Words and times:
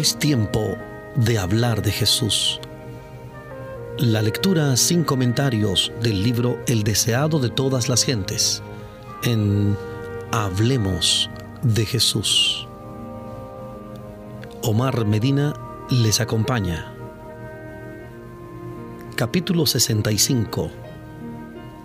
Es 0.00 0.18
tiempo 0.18 0.78
de 1.14 1.38
hablar 1.38 1.82
de 1.82 1.92
Jesús. 1.92 2.58
La 3.98 4.22
lectura 4.22 4.74
sin 4.78 5.04
comentarios 5.04 5.92
del 6.00 6.22
libro 6.22 6.58
El 6.66 6.84
deseado 6.84 7.38
de 7.38 7.50
todas 7.50 7.90
las 7.90 8.02
gentes 8.02 8.62
en 9.24 9.76
Hablemos 10.32 11.28
de 11.60 11.84
Jesús. 11.84 12.66
Omar 14.62 15.04
Medina 15.04 15.52
les 15.90 16.22
acompaña. 16.22 16.94
Capítulo 19.16 19.66
65. 19.66 20.70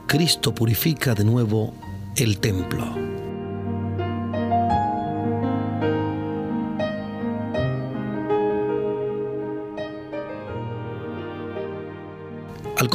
Cristo 0.08 0.56
purifica 0.56 1.16
de 1.16 1.26
nuevo 1.26 1.74
el 2.16 2.40
templo. 2.40 3.15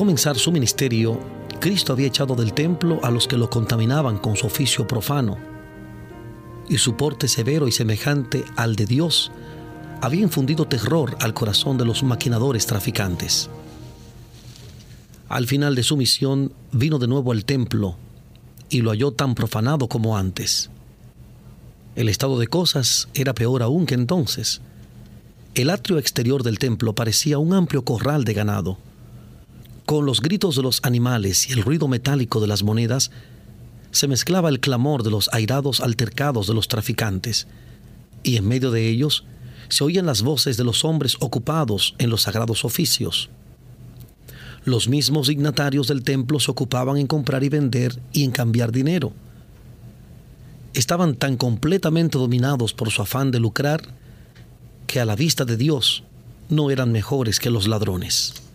Comenzar 0.01 0.39
su 0.39 0.51
ministerio, 0.51 1.21
Cristo 1.61 1.93
había 1.93 2.07
echado 2.07 2.35
del 2.35 2.55
templo 2.55 3.01
a 3.03 3.11
los 3.11 3.29
que 3.29 3.37
lo 3.37 3.51
contaminaban 3.51 4.17
con 4.17 4.35
su 4.35 4.47
oficio 4.47 4.87
profano, 4.87 5.37
y 6.71 6.79
su 6.79 6.97
porte 6.97 7.29
severo 7.29 7.69
y 7.69 7.73
semejante 7.73 8.43
al 8.57 8.77
de 8.77 8.87
Dios 8.87 9.31
había 10.01 10.23
infundido 10.23 10.67
terror 10.67 11.19
al 11.21 11.35
corazón 11.35 11.77
de 11.77 11.85
los 11.85 12.03
maquinadores 12.03 12.65
traficantes. 12.65 13.51
Al 15.29 15.47
final 15.47 15.75
de 15.75 15.83
su 15.83 15.99
misión 15.99 16.55
vino 16.73 16.99
de 16.99 17.07
nuevo 17.07 17.33
al 17.33 17.45
templo 17.45 17.97
y 18.71 18.81
lo 18.81 18.93
halló 18.93 19.13
tan 19.13 19.35
profanado 19.35 19.87
como 19.87 20.17
antes. 20.17 20.71
El 21.95 22.09
estado 22.09 22.39
de 22.39 22.47
cosas 22.47 23.09
era 23.13 23.35
peor 23.35 23.63
aún 23.63 23.85
que 23.85 23.97
entonces. 23.97 24.63
El 25.55 25.69
atrio 25.69 25.99
exterior 25.99 26.43
del 26.43 26.59
templo 26.59 26.95
parecía 26.95 27.37
un 27.37 27.53
amplio 27.53 27.85
corral 27.85 28.25
de 28.25 28.33
ganado 28.33 28.79
con 29.91 30.07
los 30.07 30.21
gritos 30.21 30.55
de 30.55 30.63
los 30.63 30.79
animales 30.85 31.49
y 31.49 31.53
el 31.53 31.63
ruido 31.63 31.89
metálico 31.89 32.41
de 32.41 32.47
las 32.47 32.63
monedas, 32.63 33.11
se 33.91 34.07
mezclaba 34.07 34.49
el 34.49 34.61
clamor 34.61 35.03
de 35.03 35.11
los 35.11 35.29
airados 35.33 35.81
altercados 35.81 36.47
de 36.47 36.55
los 36.55 36.69
traficantes, 36.69 37.49
y 38.23 38.37
en 38.37 38.47
medio 38.47 38.71
de 38.71 38.89
ellos 38.89 39.25
se 39.69 39.83
oían 39.83 40.07
las 40.07 40.23
voces 40.23 40.57
de 40.57 40.63
los 40.63 40.85
hombres 40.85 41.17
ocupados 41.19 41.97
en 41.99 42.09
los 42.09 42.23
sagrados 42.23 42.65
oficios. 42.65 43.31
Los 44.65 44.87
mismos 44.87 45.27
dignatarios 45.27 45.89
del 45.89 46.05
templo 46.05 46.39
se 46.39 46.53
ocupaban 46.53 46.97
en 46.97 47.09
comprar 47.09 47.43
y 47.43 47.49
vender 47.49 47.99
y 48.13 48.23
en 48.23 48.31
cambiar 48.31 48.71
dinero. 48.71 49.13
Estaban 50.73 51.17
tan 51.17 51.37
completamente 51.37 52.17
dominados 52.17 52.75
por 52.75 52.93
su 52.93 53.03
afán 53.03 53.33
de 53.33 53.41
lucrar 53.41 53.83
que 54.87 55.01
a 55.01 55.05
la 55.05 55.17
vista 55.17 55.45
de 55.45 55.57
Dios 55.57 56.05
no 56.49 56.71
eran 56.71 56.93
mejores 56.93 57.41
que 57.41 57.51
los 57.51 57.67
ladrones. 57.67 58.50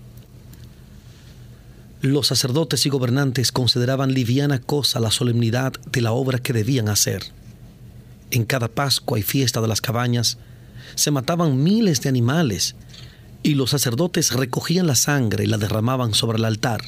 Los 2.05 2.27
sacerdotes 2.27 2.85
y 2.85 2.89
gobernantes 2.89 3.51
consideraban 3.51 4.13
liviana 4.13 4.61
cosa 4.61 4.99
la 4.99 5.09
solemnidad 5.09 5.73
de 5.91 6.01
la 6.01 6.11
obra 6.11 6.37
que 6.37 6.53
debían 6.53 6.87
hacer. 6.87 7.23
En 8.29 8.45
cada 8.45 8.67
Pascua 8.67 9.17
y 9.17 9.23
fiesta 9.23 9.59
de 9.59 9.67
las 9.67 9.81
cabañas 9.81 10.37
se 10.93 11.09
mataban 11.09 11.63
miles 11.63 12.01
de 12.01 12.09
animales 12.09 12.75
y 13.41 13.55
los 13.55 13.71
sacerdotes 13.71 14.33
recogían 14.33 14.85
la 14.85 14.93
sangre 14.93 15.45
y 15.45 15.47
la 15.47 15.57
derramaban 15.57 16.13
sobre 16.13 16.37
el 16.37 16.45
altar. 16.45 16.83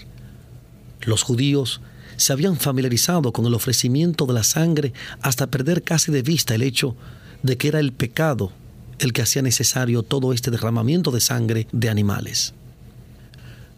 Los 1.02 1.24
judíos 1.24 1.82
se 2.18 2.32
habían 2.32 2.56
familiarizado 2.56 3.34
con 3.34 3.48
el 3.48 3.56
ofrecimiento 3.56 4.28
de 4.28 4.34
la 4.36 4.44
sangre 4.44 4.94
hasta 5.22 5.48
perder 5.48 5.82
casi 5.82 6.12
de 6.12 6.22
vista 6.22 6.54
el 6.54 6.62
hecho 6.62 6.96
de 7.42 7.58
que 7.58 7.70
era 7.70 7.80
el 7.80 7.92
pecado 7.92 8.52
el 9.00 9.14
que 9.14 9.24
hacía 9.24 9.42
necesario 9.42 10.04
todo 10.04 10.32
este 10.32 10.52
derramamiento 10.52 11.10
de 11.10 11.22
sangre 11.22 11.68
de 11.72 11.90
animales. 11.90 12.54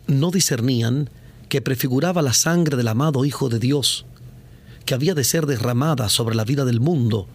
No 0.05 0.31
discernían 0.31 1.09
que 1.49 1.61
prefiguraba 1.61 2.21
la 2.21 2.33
sangre 2.33 2.77
del 2.77 2.87
amado 2.87 3.25
Hijo 3.25 3.49
de 3.49 3.59
Dios, 3.59 4.05
que 4.85 4.93
había 4.93 5.15
de 5.15 5.23
ser 5.23 5.45
derramada 5.45 6.07
sobre 6.09 6.35
la 6.35 6.45
vida 6.45 6.63
del 6.63 6.79
mundo 6.79 7.27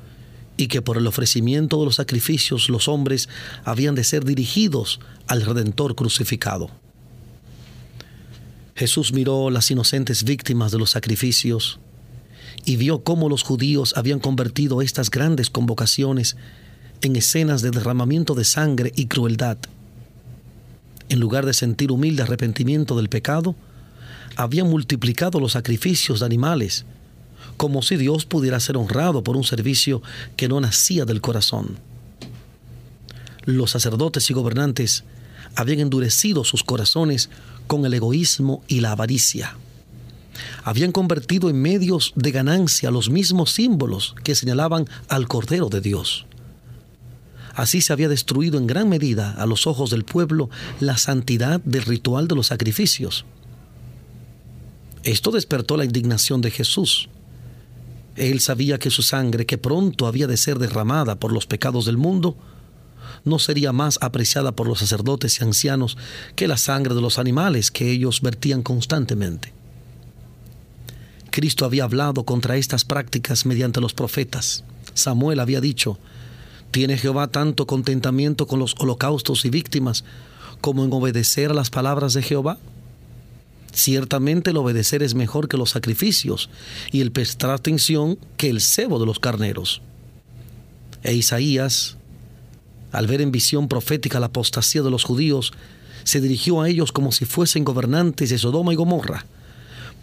y 0.57 0.69
que 0.69 0.83
por 0.83 0.97
el 0.97 1.07
ofrecimiento 1.07 1.79
de 1.81 1.87
los 1.87 1.97
sacrificios 1.97 2.69
los 2.69 2.89
hombres 2.89 3.29
habían 3.65 3.95
de 3.95 4.05
ser 4.05 4.25
dirigidos 4.25 5.01
al 5.27 5.43
Redentor 5.43 5.97
crucificado. 5.97 6.71
Jesús 8.77 9.13
miró 9.13 9.51
las 9.51 9.71
inocentes 9.71 10.25
víctimas 10.25 10.73
de 10.73 10.79
los 10.79 10.91
sacrificios 10.91 11.79
y 12.65 12.77
vio 12.77 13.03
cómo 13.03 13.29
los 13.29 13.43
judíos 13.43 13.95
habían 13.97 14.21
convertido 14.21 14.81
estas 14.81 15.11
grandes 15.11 15.51
convocaciones 15.51 16.37
en 17.03 17.17
escenas 17.17 17.63
de 17.63 17.71
derramamiento 17.71 18.35
de 18.35 18.45
sangre 18.45 18.93
y 18.97 19.07
crueldad. 19.07 19.59
En 21.09 21.21
lugar 21.21 21.47
de 21.47 21.53
sentir 21.53 21.93
humilde 21.93 22.23
arrepentimiento 22.23 22.97
del 22.97 23.09
pecado, 23.09 23.55
había 24.37 24.65
multiplicado 24.65 25.41
los 25.41 25.53
sacrificios 25.53 26.21
de 26.21 26.27
animales, 26.27 26.85
como 27.57 27.83
si 27.83 27.97
Dios 27.97 28.25
pudiera 28.25 28.61
ser 28.61 28.77
honrado 28.77 29.23
por 29.23 29.37
un 29.37 29.45
servicio 29.45 30.03
que 30.37 30.49
no 30.49 30.61
nacía 30.61 31.05
del 31.05 31.21
corazón. 31.21 31.79
Los 33.45 33.73
sacerdotes 33.73 34.29
y 34.31 34.35
gobernantes 34.35 35.05
habían 35.55 35.81
endurecido 35.81 36.45
sus 36.45 36.65
corazones 36.65 37.31
con 37.67 37.85
el 37.87 37.95
egoísmo 37.95 38.62
y 38.67 38.81
la 38.81 38.93
avaricia. 38.93 39.57
Habían 40.65 40.91
convertido 40.91 41.49
en 41.49 41.61
medios 41.61 42.12
de 42.17 42.33
ganancia 42.33 42.91
los 42.91 43.09
mismos 43.09 43.53
símbolos 43.53 44.17
que 44.25 44.35
señalaban 44.35 44.87
al 45.09 45.29
Cordero 45.29 45.69
de 45.69 45.81
Dios. 45.81 46.27
Así 47.55 47.81
se 47.81 47.93
había 47.93 48.09
destruido 48.09 48.59
en 48.59 48.67
gran 48.67 48.89
medida 48.89 49.31
a 49.31 49.47
los 49.47 49.69
ojos 49.69 49.91
del 49.91 50.05
pueblo 50.05 50.51
la 50.81 50.97
santidad 50.97 51.61
del 51.61 51.83
ritual 51.83 52.27
de 52.27 52.35
los 52.35 52.49
sacrificios 52.49 53.25
esto 55.05 55.31
despertó 55.31 55.77
la 55.77 55.85
indignación 55.85 56.41
de 56.41 56.51
Jesús. 56.51 57.09
Él 58.17 58.41
sabía 58.41 58.79
que 58.79 58.91
su 58.91 59.03
sangre, 59.03 59.45
que 59.45 59.59
pronto 59.59 60.07
había 60.07 60.27
de 60.27 60.37
ser 60.37 60.59
derramada 60.59 61.17
por 61.17 61.33
los 61.33 61.47
pecados 61.47 61.85
del 61.85 61.99
mundo, 61.99 62.37
no 63.25 63.39
sería 63.39 63.73
más 63.73 63.99
apreciada 64.01 64.53
por 64.53 64.67
los 64.67 64.79
sacerdotes 64.79 65.41
y 65.41 65.45
ancianos 65.45 65.97
que 66.37 66.49
la 66.49 66.57
sangre 66.57 66.95
de 66.95 67.01
los 67.01 67.19
animales 67.19 67.71
que 67.71 67.91
ellos 67.91 68.21
vertían 68.23 68.63
constantemente. 68.63 69.53
Cristo 71.31 71.65
había 71.65 71.85
hablado 71.85 72.25
contra 72.25 72.57
estas 72.57 72.85
prácticas 72.85 73.45
mediante 73.45 73.81
los 73.81 73.93
profetas. 73.93 74.65
Samuel 74.95 75.41
había 75.41 75.61
dicho, 75.61 75.99
¿tiene 76.71 76.97
Jehová 76.97 77.29
tanto 77.29 77.67
contentamiento 77.67 78.47
con 78.47 78.59
los 78.59 78.75
holocaustos 78.79 79.45
y 79.45 79.51
víctimas 79.51 80.05
como 80.61 80.85
en 80.85 80.93
obedecer 80.93 81.51
a 81.51 81.55
las 81.55 81.71
palabras 81.71 82.15
de 82.15 82.23
Jehová? 82.23 82.59
Ciertamente 83.75 84.51
el 84.51 84.57
obedecer 84.57 85.03
es 85.03 85.17
mejor 85.17 85.49
que 85.49 85.57
los 85.57 85.71
sacrificios 85.71 86.49
y 86.93 87.01
el 87.01 87.11
prestar 87.11 87.51
atención 87.51 88.19
que 88.37 88.49
el 88.49 88.61
cebo 88.61 89.01
de 89.01 89.07
los 89.07 89.19
carneros. 89.19 89.83
E 91.03 91.12
Isaías, 91.12 91.97
al 92.93 93.09
ver 93.09 93.21
en 93.21 93.33
visión 93.33 93.67
profética 93.67 94.21
la 94.21 94.27
apostasía 94.27 94.83
de 94.83 94.91
los 94.91 95.03
judíos, 95.03 95.53
se 96.05 96.21
dirigió 96.21 96.61
a 96.61 96.69
ellos 96.69 96.93
como 96.93 97.11
si 97.11 97.25
fuesen 97.25 97.65
gobernantes 97.65 98.31
de 98.31 98.39
Sodoma 98.39 98.73
y 98.73 98.77
Gomorra. 98.77 99.27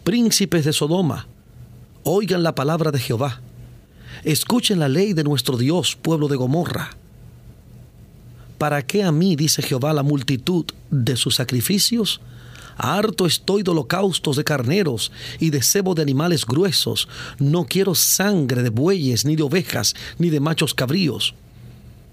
Príncipes 0.04 0.66
de 0.66 0.74
Sodoma, 0.74 1.28
oigan 2.04 2.44
la 2.44 2.56
palabra 2.56 2.92
de 2.92 3.00
Jehová. 3.00 3.40
Escuchen 4.26 4.80
la 4.80 4.90
ley 4.90 5.14
de 5.14 5.24
nuestro 5.24 5.56
Dios, 5.56 5.96
pueblo 5.96 6.28
de 6.28 6.36
Gomorra. 6.36 6.90
¿Para 8.58 8.86
qué 8.86 9.04
a 9.04 9.14
mí, 9.14 9.38
dice 9.38 9.62
Jehová, 9.62 9.94
la 9.94 10.04
multitud 10.04 10.66
de 10.90 11.16
sus 11.16 11.36
sacrificios? 11.36 12.20
Harto 12.78 13.26
estoy 13.26 13.64
de 13.64 13.72
holocaustos 13.72 14.36
de 14.36 14.44
carneros 14.44 15.12
y 15.40 15.50
de 15.50 15.62
cebo 15.62 15.96
de 15.96 16.02
animales 16.02 16.46
gruesos. 16.46 17.08
No 17.40 17.66
quiero 17.66 17.96
sangre 17.96 18.64
de 18.64 18.70
bueyes, 18.70 19.26
ni 19.26 19.36
de 19.36 19.44
ovejas, 19.44 19.96
ni 20.18 20.30
de 20.30 20.40
machos 20.40 20.74
cabríos. 20.74 21.36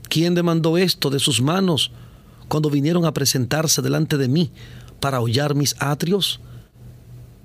¿Quién 0.09 0.35
demandó 0.35 0.79
esto 0.79 1.11
de 1.11 1.19
sus 1.19 1.41
manos 1.41 1.91
cuando 2.49 2.71
vinieron 2.71 3.05
a 3.05 3.13
presentarse 3.13 3.83
delante 3.83 4.17
de 4.17 4.29
mí 4.29 4.51
para 5.01 5.21
hollar 5.21 5.55
mis 5.55 5.77
atrios? 5.79 6.41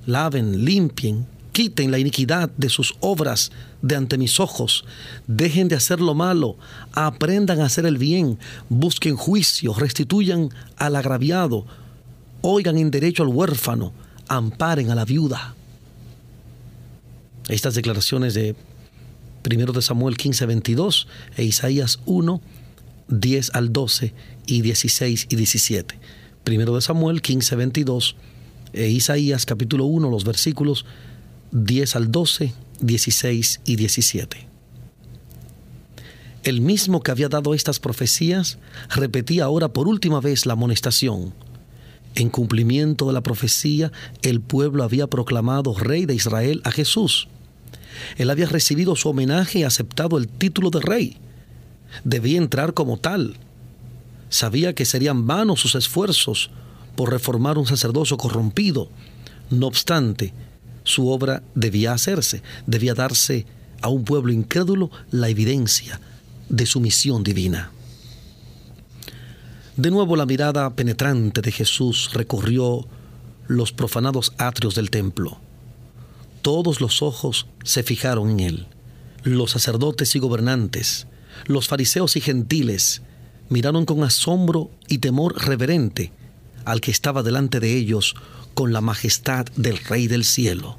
Laven, 0.06 0.65
limpien, 0.65 1.27
quiten 1.54 1.92
la 1.92 2.00
iniquidad 2.00 2.50
de 2.57 2.68
sus 2.68 2.95
obras 3.00 3.51
de 3.81 3.95
ante 3.95 4.18
mis 4.18 4.39
ojos, 4.39 4.86
dejen 5.27 5.68
de 5.68 5.75
hacer 5.75 6.01
lo 6.01 6.13
malo, 6.13 6.57
aprendan 6.94 7.62
a 7.62 7.65
hacer 7.65 7.86
el 7.86 7.98
bien, 7.98 8.39
busquen 8.69 9.15
juicio, 9.15 9.74
restituyan 9.74 10.50
al 10.77 10.95
agraviado, 10.95 11.65
oigan 12.44 12.78
en 12.78 12.92
derecho 12.92 13.24
al 13.24 13.30
huérfano, 13.30 13.94
amparen 14.28 14.92
a 14.92 14.95
la 14.95 15.06
viuda. 15.06 15.56
Estas 17.48 17.74
declaraciones 17.74 18.34
de 18.34 18.56
1 19.50 19.72
de 19.72 19.81
Samuel 19.81 20.18
15, 20.18 20.45
22 20.45 21.07
e 21.38 21.44
Isaías 21.44 22.00
1, 22.06 22.42
10 23.07 23.51
al 23.56 23.72
12 23.72 24.13
y 24.45 24.62
16 24.62 25.28
y 25.30 25.36
17. 25.36 26.00
1 26.45 26.75
de 26.75 26.81
Samuel 26.81 27.22
15, 27.22 27.56
22 27.56 28.16
e 28.74 28.89
Isaías 28.89 29.46
capítulo 29.46 29.86
1, 29.86 30.10
los 30.10 30.25
versículos 30.25 30.86
10 31.51 31.96
al 31.96 32.12
12, 32.12 32.54
16 32.81 33.62
y 33.63 33.75
17. 33.78 34.48
El 36.44 36.60
mismo 36.60 37.01
que 37.01 37.12
había 37.12 37.30
dado 37.30 37.54
estas 37.54 37.80
profecías 37.80 38.60
repetía 38.89 39.46
ahora 39.46 39.69
por 39.69 39.88
última 39.88 40.19
vez 40.19 40.46
la 40.46 40.54
amonestación. 40.54 41.34
En 42.15 42.30
cumplimiento 42.30 43.07
de 43.07 43.13
la 43.13 43.21
profecía, 43.21 43.92
el 44.21 44.39
pueblo 44.39 44.83
había 44.83 45.07
proclamado 45.07 45.74
rey 45.74 46.06
de 46.06 46.13
Israel 46.13 46.62
a 46.63 46.71
Jesús. 46.71 47.27
Él 48.18 48.30
había 48.30 48.45
recibido 48.45 48.95
su 48.95 49.10
homenaje 49.10 49.60
y 49.60 49.63
aceptado 49.63 50.18
el 50.18 50.27
título 50.27 50.69
de 50.69 50.80
rey. 50.80 51.18
Debía 52.04 52.38
entrar 52.38 52.74
como 52.74 52.98
tal. 52.98 53.38
Sabía 54.30 54.74
que 54.74 54.86
serían 54.86 55.27
vanos 55.27 55.60
sus 55.60 55.75
esfuerzos 55.75 56.50
por 56.95 57.12
reformar 57.12 57.57
un 57.57 57.65
sacerdocio 57.65 58.18
corrompido. 58.18 58.89
No 59.50 59.68
obstante, 59.68 60.33
su 60.83 61.10
obra 61.10 61.44
debía 61.56 61.94
hacerse, 61.94 62.42
debía 62.68 62.94
darse 62.94 63.45
a 63.81 63.89
un 63.89 64.06
pueblo 64.06 64.31
incrédulo 64.31 64.92
la 65.12 65.30
evidencia 65.30 66.00
de 66.50 66.65
su 66.65 66.80
misión 66.80 67.24
divina. 67.24 67.73
De 69.75 69.90
nuevo 69.90 70.16
la 70.16 70.28
mirada 70.28 70.70
penetrante 70.75 71.42
de 71.42 71.52
Jesús 71.52 72.12
recorrió 72.14 72.86
los 73.48 73.72
profanados 73.72 74.31
atrios 74.38 74.75
del 74.75 74.92
templo. 74.92 75.40
Todos 76.44 76.80
los 76.80 77.02
ojos 77.02 77.48
se 77.64 77.81
fijaron 77.81 78.30
en 78.30 78.40
él. 78.40 78.68
Los 79.24 79.52
sacerdotes 79.52 80.16
y 80.16 80.20
gobernantes, 80.20 81.08
los 81.48 81.68
fariseos 81.68 82.16
y 82.18 82.22
gentiles, 82.22 83.02
miraron 83.50 83.86
con 83.86 84.04
asombro 84.04 84.70
y 84.88 85.00
temor 85.00 85.44
reverente 85.44 86.12
al 86.66 86.80
que 86.80 86.92
estaba 86.92 87.24
delante 87.24 87.60
de 87.60 87.75
ellos 87.75 88.14
con 88.54 88.74
la 88.74 88.81
majestad 88.81 89.46
del 89.56 89.80
Rey 89.80 90.08
del 90.08 90.24
cielo. 90.24 90.78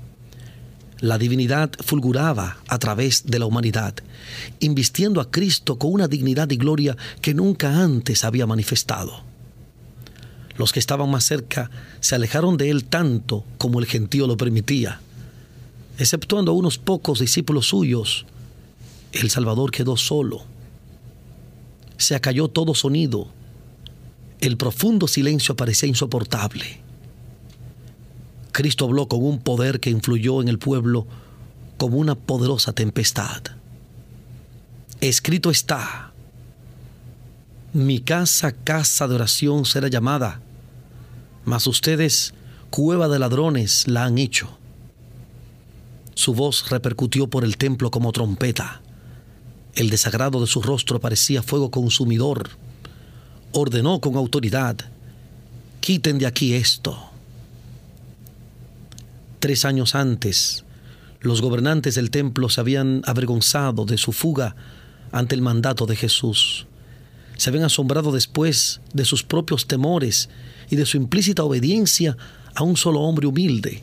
La 1.01 1.19
divinidad 1.19 1.71
fulguraba 1.81 2.59
a 2.69 2.79
través 2.79 3.27
de 3.27 3.39
la 3.39 3.47
humanidad, 3.47 3.95
invistiendo 4.61 5.21
a 5.21 5.31
Cristo 5.31 5.79
con 5.79 5.93
una 5.93 6.09
dignidad 6.09 6.51
y 6.51 6.57
gloria 6.57 6.97
que 7.21 7.35
nunca 7.35 7.83
antes 7.83 8.25
había 8.25 8.47
manifestado. 8.47 9.23
Los 10.57 10.73
que 10.73 10.79
estaban 10.79 11.11
más 11.11 11.25
cerca 11.25 11.71
se 12.01 12.15
alejaron 12.15 12.57
de 12.57 12.71
él 12.71 12.85
tanto 12.85 13.45
como 13.59 13.81
el 13.81 13.87
gentío 13.87 14.27
lo 14.27 14.37
permitía. 14.37 15.01
Exceptuando 15.99 16.53
a 16.53 16.55
unos 16.55 16.79
pocos 16.79 17.19
discípulos 17.19 17.67
suyos, 17.67 18.25
el 19.13 19.31
Salvador 19.31 19.71
quedó 19.71 19.97
solo. 19.97 20.45
Se 21.97 22.15
acalló 22.15 22.49
todo 22.49 22.75
sonido. 22.75 23.29
El 24.41 24.57
profundo 24.57 25.09
silencio 25.09 25.57
parecía 25.57 25.89
insoportable. 25.89 26.84
Cristo 28.55 28.85
habló 28.85 29.09
con 29.09 29.25
un 29.25 29.41
poder 29.41 29.81
que 29.81 29.91
influyó 29.91 30.41
en 30.41 30.47
el 30.47 30.61
pueblo 30.61 31.09
como 31.77 31.97
una 31.97 32.15
poderosa 32.15 32.73
tempestad. 32.73 33.43
Escrito 35.01 35.51
está, 35.51 36.13
mi 37.73 37.99
casa, 37.99 38.53
casa 38.53 39.09
de 39.09 39.17
oración 39.17 39.65
será 39.65 39.89
llamada, 39.89 40.41
mas 41.45 41.67
ustedes, 41.67 42.33
cueva 42.71 43.09
de 43.09 43.19
ladrones, 43.19 43.89
la 43.89 44.05
han 44.05 44.19
hecho. 44.19 44.57
Su 46.15 46.33
voz 46.33 46.71
repercutió 46.71 47.27
por 47.27 47.43
el 47.43 47.57
templo 47.57 47.91
como 47.91 48.13
trompeta. 48.13 48.83
El 49.75 49.91
desagrado 49.91 50.41
de 50.41 50.47
su 50.47 50.63
rostro 50.63 51.01
parecía 51.01 51.43
fuego 51.43 51.73
consumidor. 51.73 52.51
Ordenó 53.51 54.01
con 54.01 54.15
autoridad, 54.15 54.77
quiten 55.81 56.19
de 56.19 56.27
aquí 56.29 56.55
esto. 56.55 57.14
Tres 59.45 59.67
años 59.67 59.95
antes, 59.95 60.65
los 61.21 61.43
gobernantes 61.43 61.97
del 61.97 62.11
templo 62.11 62.49
se 62.49 62.63
habían 62.63 63.03
avergonzado 63.05 63.85
de 63.85 63.99
su 63.99 64.13
fuga 64.13 64.57
ante 65.13 65.35
el 65.35 65.43
mandato 65.43 65.85
de 65.85 65.97
Jesús. 65.97 66.67
Se 67.37 67.51
habían 67.51 67.67
asombrado 67.67 68.11
después 68.11 68.81
de 68.95 69.05
sus 69.05 69.23
propios 69.23 69.67
temores 69.67 70.31
y 70.71 70.77
de 70.77 70.87
su 70.87 70.97
implícita 70.97 71.45
obediencia 71.45 72.17
a 72.55 72.63
un 72.63 72.79
solo 72.79 73.01
hombre 73.03 73.27
humilde. 73.27 73.83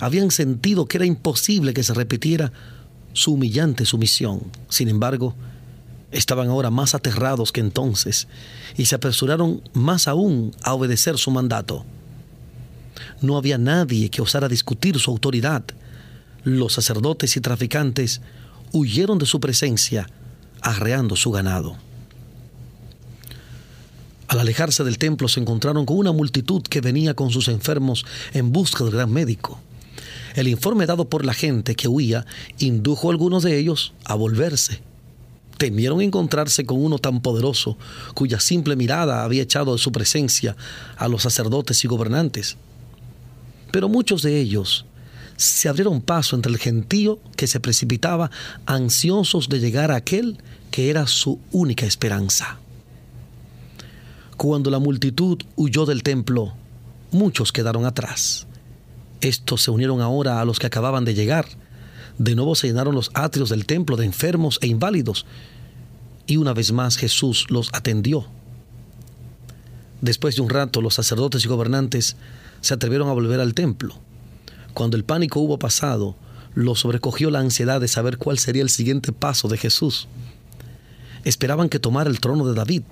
Habían 0.00 0.30
sentido 0.30 0.86
que 0.86 0.96
era 0.96 1.04
imposible 1.04 1.74
que 1.74 1.82
se 1.82 1.92
repitiera 1.92 2.50
su 3.12 3.34
humillante 3.34 3.84
sumisión. 3.84 4.40
Sin 4.70 4.88
embargo, 4.88 5.34
estaban 6.12 6.48
ahora 6.48 6.70
más 6.70 6.94
aterrados 6.94 7.52
que 7.52 7.60
entonces 7.60 8.26
y 8.78 8.86
se 8.86 8.94
apresuraron 8.94 9.60
más 9.74 10.08
aún 10.08 10.52
a 10.62 10.72
obedecer 10.72 11.18
su 11.18 11.30
mandato. 11.30 11.84
No 13.20 13.36
había 13.36 13.58
nadie 13.58 14.10
que 14.10 14.22
osara 14.22 14.48
discutir 14.48 14.98
su 14.98 15.10
autoridad. 15.10 15.64
Los 16.44 16.74
sacerdotes 16.74 17.36
y 17.36 17.40
traficantes 17.40 18.20
huyeron 18.72 19.18
de 19.18 19.26
su 19.26 19.40
presencia, 19.40 20.08
arreando 20.60 21.16
su 21.16 21.30
ganado. 21.30 21.76
Al 24.28 24.40
alejarse 24.40 24.82
del 24.84 24.98
templo 24.98 25.28
se 25.28 25.40
encontraron 25.40 25.86
con 25.86 25.98
una 25.98 26.12
multitud 26.12 26.62
que 26.62 26.80
venía 26.80 27.14
con 27.14 27.30
sus 27.30 27.48
enfermos 27.48 28.04
en 28.32 28.52
busca 28.52 28.84
del 28.84 28.94
gran 28.94 29.12
médico. 29.12 29.60
El 30.34 30.48
informe 30.48 30.86
dado 30.86 31.08
por 31.08 31.24
la 31.24 31.32
gente 31.32 31.74
que 31.76 31.88
huía 31.88 32.26
indujo 32.58 33.08
a 33.08 33.12
algunos 33.12 33.42
de 33.42 33.58
ellos 33.58 33.94
a 34.04 34.14
volverse. 34.14 34.82
Temieron 35.56 36.02
encontrarse 36.02 36.66
con 36.66 36.84
uno 36.84 36.98
tan 36.98 37.22
poderoso, 37.22 37.78
cuya 38.14 38.40
simple 38.40 38.76
mirada 38.76 39.24
había 39.24 39.42
echado 39.42 39.72
de 39.72 39.78
su 39.78 39.92
presencia 39.92 40.56
a 40.98 41.08
los 41.08 41.22
sacerdotes 41.22 41.82
y 41.84 41.88
gobernantes. 41.88 42.58
Pero 43.70 43.88
muchos 43.88 44.22
de 44.22 44.40
ellos 44.40 44.86
se 45.36 45.68
abrieron 45.68 46.00
paso 46.00 46.34
entre 46.34 46.50
el 46.50 46.58
gentío 46.58 47.20
que 47.36 47.46
se 47.46 47.60
precipitaba 47.60 48.30
ansiosos 48.64 49.48
de 49.48 49.60
llegar 49.60 49.90
a 49.90 49.96
aquel 49.96 50.38
que 50.70 50.90
era 50.90 51.06
su 51.06 51.38
única 51.52 51.86
esperanza. 51.86 52.58
Cuando 54.36 54.70
la 54.70 54.78
multitud 54.78 55.42
huyó 55.56 55.86
del 55.86 56.02
templo, 56.02 56.54
muchos 57.10 57.52
quedaron 57.52 57.86
atrás. 57.86 58.46
Estos 59.20 59.62
se 59.62 59.70
unieron 59.70 60.00
ahora 60.00 60.40
a 60.40 60.44
los 60.44 60.58
que 60.58 60.66
acababan 60.66 61.04
de 61.04 61.14
llegar. 61.14 61.46
De 62.18 62.34
nuevo 62.34 62.54
se 62.54 62.66
llenaron 62.66 62.94
los 62.94 63.10
atrios 63.14 63.48
del 63.48 63.66
templo 63.66 63.96
de 63.96 64.04
enfermos 64.04 64.58
e 64.62 64.66
inválidos. 64.66 65.26
Y 66.26 66.36
una 66.36 66.52
vez 66.52 66.72
más 66.72 66.96
Jesús 66.96 67.46
los 67.48 67.70
atendió. 67.72 68.26
Después 70.00 70.36
de 70.36 70.42
un 70.42 70.50
rato 70.50 70.82
los 70.82 70.94
sacerdotes 70.94 71.44
y 71.44 71.48
gobernantes 71.48 72.16
se 72.60 72.74
atrevieron 72.74 73.08
a 73.08 73.12
volver 73.12 73.40
al 73.40 73.54
templo. 73.54 73.98
Cuando 74.74 74.96
el 74.96 75.04
pánico 75.04 75.40
hubo 75.40 75.58
pasado, 75.58 76.16
los 76.54 76.80
sobrecogió 76.80 77.30
la 77.30 77.40
ansiedad 77.40 77.80
de 77.80 77.88
saber 77.88 78.18
cuál 78.18 78.38
sería 78.38 78.62
el 78.62 78.70
siguiente 78.70 79.12
paso 79.12 79.48
de 79.48 79.58
Jesús. 79.58 80.08
Esperaban 81.24 81.68
que 81.68 81.78
tomara 81.78 82.08
el 82.08 82.20
trono 82.20 82.46
de 82.46 82.54
David. 82.54 82.82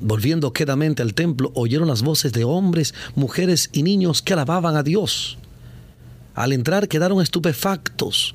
Volviendo 0.00 0.52
quedamente 0.52 1.02
al 1.02 1.14
templo, 1.14 1.52
oyeron 1.54 1.88
las 1.88 2.02
voces 2.02 2.32
de 2.32 2.44
hombres, 2.44 2.94
mujeres 3.14 3.70
y 3.72 3.82
niños 3.82 4.20
que 4.20 4.34
alababan 4.34 4.76
a 4.76 4.82
Dios. 4.82 5.38
Al 6.34 6.52
entrar 6.52 6.88
quedaron 6.88 7.22
estupefactos 7.22 8.34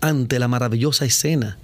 ante 0.00 0.38
la 0.38 0.48
maravillosa 0.48 1.04
escena. 1.04 1.58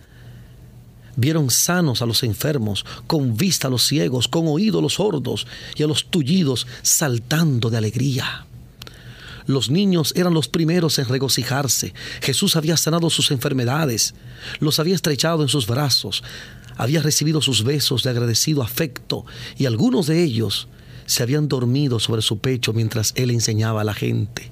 Vieron 1.16 1.50
sanos 1.50 2.00
a 2.00 2.06
los 2.06 2.22
enfermos, 2.22 2.86
con 3.06 3.36
vista 3.36 3.68
a 3.68 3.70
los 3.70 3.86
ciegos, 3.86 4.28
con 4.28 4.46
oído 4.46 4.78
a 4.78 4.82
los 4.82 4.94
sordos 4.94 5.46
y 5.76 5.82
a 5.82 5.86
los 5.86 6.06
tullidos 6.06 6.66
saltando 6.82 7.68
de 7.70 7.76
alegría. 7.76 8.46
Los 9.46 9.70
niños 9.70 10.12
eran 10.16 10.34
los 10.34 10.48
primeros 10.48 10.98
en 10.98 11.08
regocijarse. 11.08 11.92
Jesús 12.20 12.56
había 12.56 12.76
sanado 12.76 13.10
sus 13.10 13.30
enfermedades, 13.30 14.14
los 14.60 14.78
había 14.78 14.94
estrechado 14.94 15.42
en 15.42 15.48
sus 15.48 15.66
brazos, 15.66 16.22
había 16.76 17.02
recibido 17.02 17.42
sus 17.42 17.64
besos 17.64 18.02
de 18.02 18.10
agradecido 18.10 18.62
afecto 18.62 19.26
y 19.58 19.66
algunos 19.66 20.06
de 20.06 20.22
ellos 20.22 20.68
se 21.06 21.22
habían 21.22 21.48
dormido 21.48 22.00
sobre 22.00 22.22
su 22.22 22.38
pecho 22.38 22.72
mientras 22.72 23.12
él 23.16 23.30
enseñaba 23.30 23.82
a 23.82 23.84
la 23.84 23.94
gente. 23.94 24.50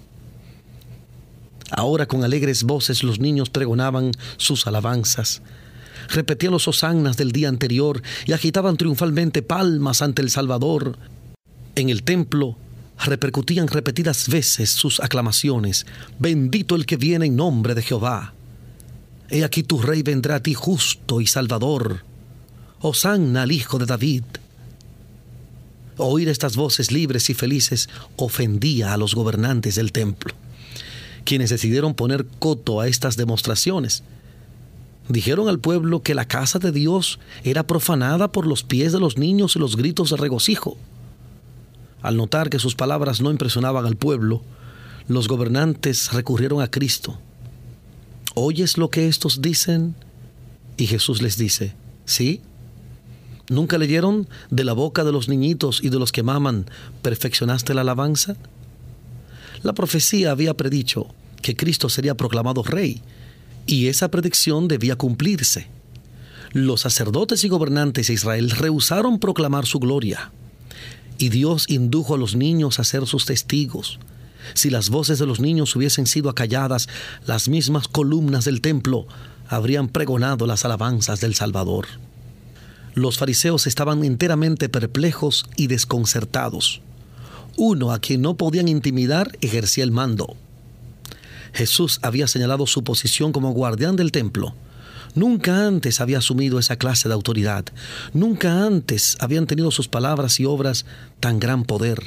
Ahora 1.70 2.06
con 2.06 2.24
alegres 2.24 2.64
voces 2.64 3.04
los 3.04 3.20
niños 3.20 3.48
pregonaban 3.48 4.10
sus 4.36 4.66
alabanzas 4.66 5.40
repetían 6.10 6.52
los 6.52 6.68
hosannas 6.68 7.16
del 7.16 7.32
día 7.32 7.48
anterior 7.48 8.02
y 8.26 8.32
agitaban 8.32 8.76
triunfalmente 8.76 9.42
palmas 9.42 10.02
ante 10.02 10.22
el 10.22 10.30
Salvador. 10.30 10.98
En 11.74 11.88
el 11.88 12.02
templo 12.02 12.56
repercutían 12.98 13.68
repetidas 13.68 14.28
veces 14.28 14.70
sus 14.70 15.00
aclamaciones. 15.00 15.86
Bendito 16.18 16.76
el 16.76 16.86
que 16.86 16.96
viene 16.96 17.26
en 17.26 17.36
nombre 17.36 17.74
de 17.74 17.82
Jehová. 17.82 18.34
He 19.30 19.44
aquí 19.44 19.62
tu 19.62 19.80
rey 19.80 20.02
vendrá 20.02 20.36
a 20.36 20.42
ti 20.42 20.54
justo 20.54 21.20
y 21.20 21.26
salvador. 21.26 22.04
Hosanna 22.80 23.42
al 23.42 23.52
Hijo 23.52 23.78
de 23.78 23.86
David. 23.86 24.24
Oír 25.96 26.28
estas 26.28 26.56
voces 26.56 26.90
libres 26.90 27.30
y 27.30 27.34
felices 27.34 27.88
ofendía 28.16 28.92
a 28.92 28.96
los 28.96 29.14
gobernantes 29.14 29.74
del 29.74 29.92
templo, 29.92 30.34
quienes 31.24 31.50
decidieron 31.50 31.94
poner 31.94 32.26
coto 32.38 32.80
a 32.80 32.88
estas 32.88 33.16
demostraciones 33.16 34.02
dijeron 35.10 35.48
al 35.48 35.58
pueblo 35.58 36.02
que 36.02 36.14
la 36.14 36.26
casa 36.26 36.58
de 36.58 36.72
Dios 36.72 37.18
era 37.44 37.66
profanada 37.66 38.32
por 38.32 38.46
los 38.46 38.62
pies 38.62 38.92
de 38.92 39.00
los 39.00 39.18
niños 39.18 39.56
y 39.56 39.58
los 39.58 39.76
gritos 39.76 40.10
de 40.10 40.16
regocijo. 40.16 40.78
Al 42.00 42.16
notar 42.16 42.48
que 42.48 42.58
sus 42.58 42.74
palabras 42.74 43.20
no 43.20 43.30
impresionaban 43.30 43.84
al 43.84 43.96
pueblo, 43.96 44.42
los 45.08 45.28
gobernantes 45.28 46.12
recurrieron 46.12 46.62
a 46.62 46.70
Cristo. 46.70 47.18
¿Oyes 48.34 48.78
lo 48.78 48.88
que 48.90 49.08
estos 49.08 49.42
dicen? 49.42 49.94
Y 50.76 50.86
Jesús 50.86 51.20
les 51.20 51.36
dice, 51.36 51.74
¿sí? 52.04 52.40
¿Nunca 53.48 53.76
leyeron 53.76 54.28
de 54.50 54.64
la 54.64 54.72
boca 54.72 55.02
de 55.02 55.12
los 55.12 55.28
niñitos 55.28 55.82
y 55.82 55.90
de 55.90 55.98
los 55.98 56.12
que 56.12 56.22
maman, 56.22 56.66
perfeccionaste 57.02 57.74
la 57.74 57.80
alabanza? 57.80 58.36
La 59.62 59.72
profecía 59.72 60.30
había 60.30 60.56
predicho 60.56 61.08
que 61.42 61.56
Cristo 61.56 61.88
sería 61.88 62.14
proclamado 62.14 62.62
rey, 62.62 63.02
y 63.70 63.86
esa 63.86 64.10
predicción 64.10 64.66
debía 64.66 64.96
cumplirse. 64.96 65.68
Los 66.52 66.80
sacerdotes 66.80 67.44
y 67.44 67.48
gobernantes 67.48 68.08
de 68.08 68.14
Israel 68.14 68.50
rehusaron 68.50 69.20
proclamar 69.20 69.64
su 69.64 69.78
gloria, 69.78 70.32
y 71.18 71.28
Dios 71.28 71.66
indujo 71.68 72.16
a 72.16 72.18
los 72.18 72.34
niños 72.34 72.80
a 72.80 72.84
ser 72.84 73.06
sus 73.06 73.26
testigos. 73.26 74.00
Si 74.54 74.70
las 74.70 74.90
voces 74.90 75.20
de 75.20 75.26
los 75.26 75.38
niños 75.38 75.76
hubiesen 75.76 76.06
sido 76.06 76.30
acalladas, 76.30 76.88
las 77.26 77.48
mismas 77.48 77.86
columnas 77.86 78.44
del 78.44 78.60
templo 78.60 79.06
habrían 79.48 79.88
pregonado 79.88 80.46
las 80.46 80.64
alabanzas 80.64 81.20
del 81.20 81.36
Salvador. 81.36 81.86
Los 82.94 83.18
fariseos 83.18 83.68
estaban 83.68 84.02
enteramente 84.02 84.68
perplejos 84.68 85.46
y 85.56 85.68
desconcertados. 85.68 86.80
Uno 87.56 87.92
a 87.92 88.00
quien 88.00 88.20
no 88.22 88.36
podían 88.36 88.66
intimidar 88.66 89.38
ejercía 89.40 89.84
el 89.84 89.92
mando. 89.92 90.36
Jesús 91.52 91.98
había 92.02 92.26
señalado 92.26 92.66
su 92.66 92.84
posición 92.84 93.32
como 93.32 93.52
guardián 93.52 93.96
del 93.96 94.12
templo. 94.12 94.54
Nunca 95.14 95.66
antes 95.66 96.00
había 96.00 96.18
asumido 96.18 96.58
esa 96.58 96.76
clase 96.76 97.08
de 97.08 97.14
autoridad. 97.14 97.64
Nunca 98.12 98.64
antes 98.64 99.16
habían 99.20 99.46
tenido 99.46 99.70
sus 99.70 99.88
palabras 99.88 100.38
y 100.38 100.44
obras 100.44 100.86
tan 101.18 101.40
gran 101.40 101.64
poder. 101.64 102.00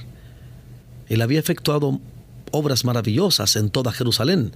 Él 1.10 1.22
había 1.22 1.40
efectuado 1.40 2.00
obras 2.52 2.86
maravillosas 2.86 3.56
en 3.56 3.70
toda 3.70 3.92
Jerusalén, 3.92 4.54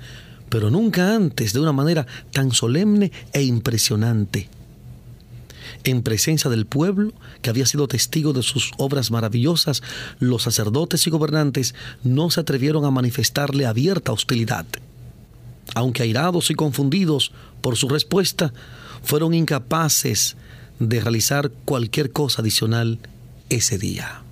pero 0.50 0.70
nunca 0.70 1.14
antes 1.14 1.52
de 1.52 1.60
una 1.60 1.74
manera 1.74 2.08
tan 2.32 2.52
solemne 2.52 3.12
e 3.34 3.44
impresionante. 3.44 4.50
En 5.88 6.02
presencia 6.02 6.50
del 6.50 6.66
pueblo, 6.66 7.14
que 7.42 7.50
había 7.50 7.66
sido 7.66 7.88
testigo 7.88 8.34
de 8.34 8.44
sus 8.44 8.74
obras 8.78 9.10
maravillosas, 9.10 9.82
los 10.20 10.44
sacerdotes 10.44 11.08
y 11.08 11.10
gobernantes 11.10 11.76
no 12.04 12.30
se 12.30 12.42
atrevieron 12.42 12.84
a 12.84 12.92
manifestarle 12.92 13.66
abierta 13.66 14.12
hostilidad. 14.12 14.66
Aunque 15.76 16.04
airados 16.04 16.52
y 16.52 16.56
confundidos 16.56 17.32
por 17.62 17.78
su 17.78 17.88
respuesta, 17.88 18.52
fueron 19.02 19.34
incapaces 19.34 20.36
de 20.78 21.00
realizar 21.00 21.52
cualquier 21.64 22.12
cosa 22.12 22.42
adicional 22.42 23.00
ese 23.48 23.78
día. 23.78 24.27